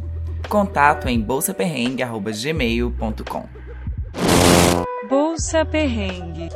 [0.49, 3.47] Contato em bolsaperrengue.gmail.com
[5.09, 6.49] Bolsa Perrengue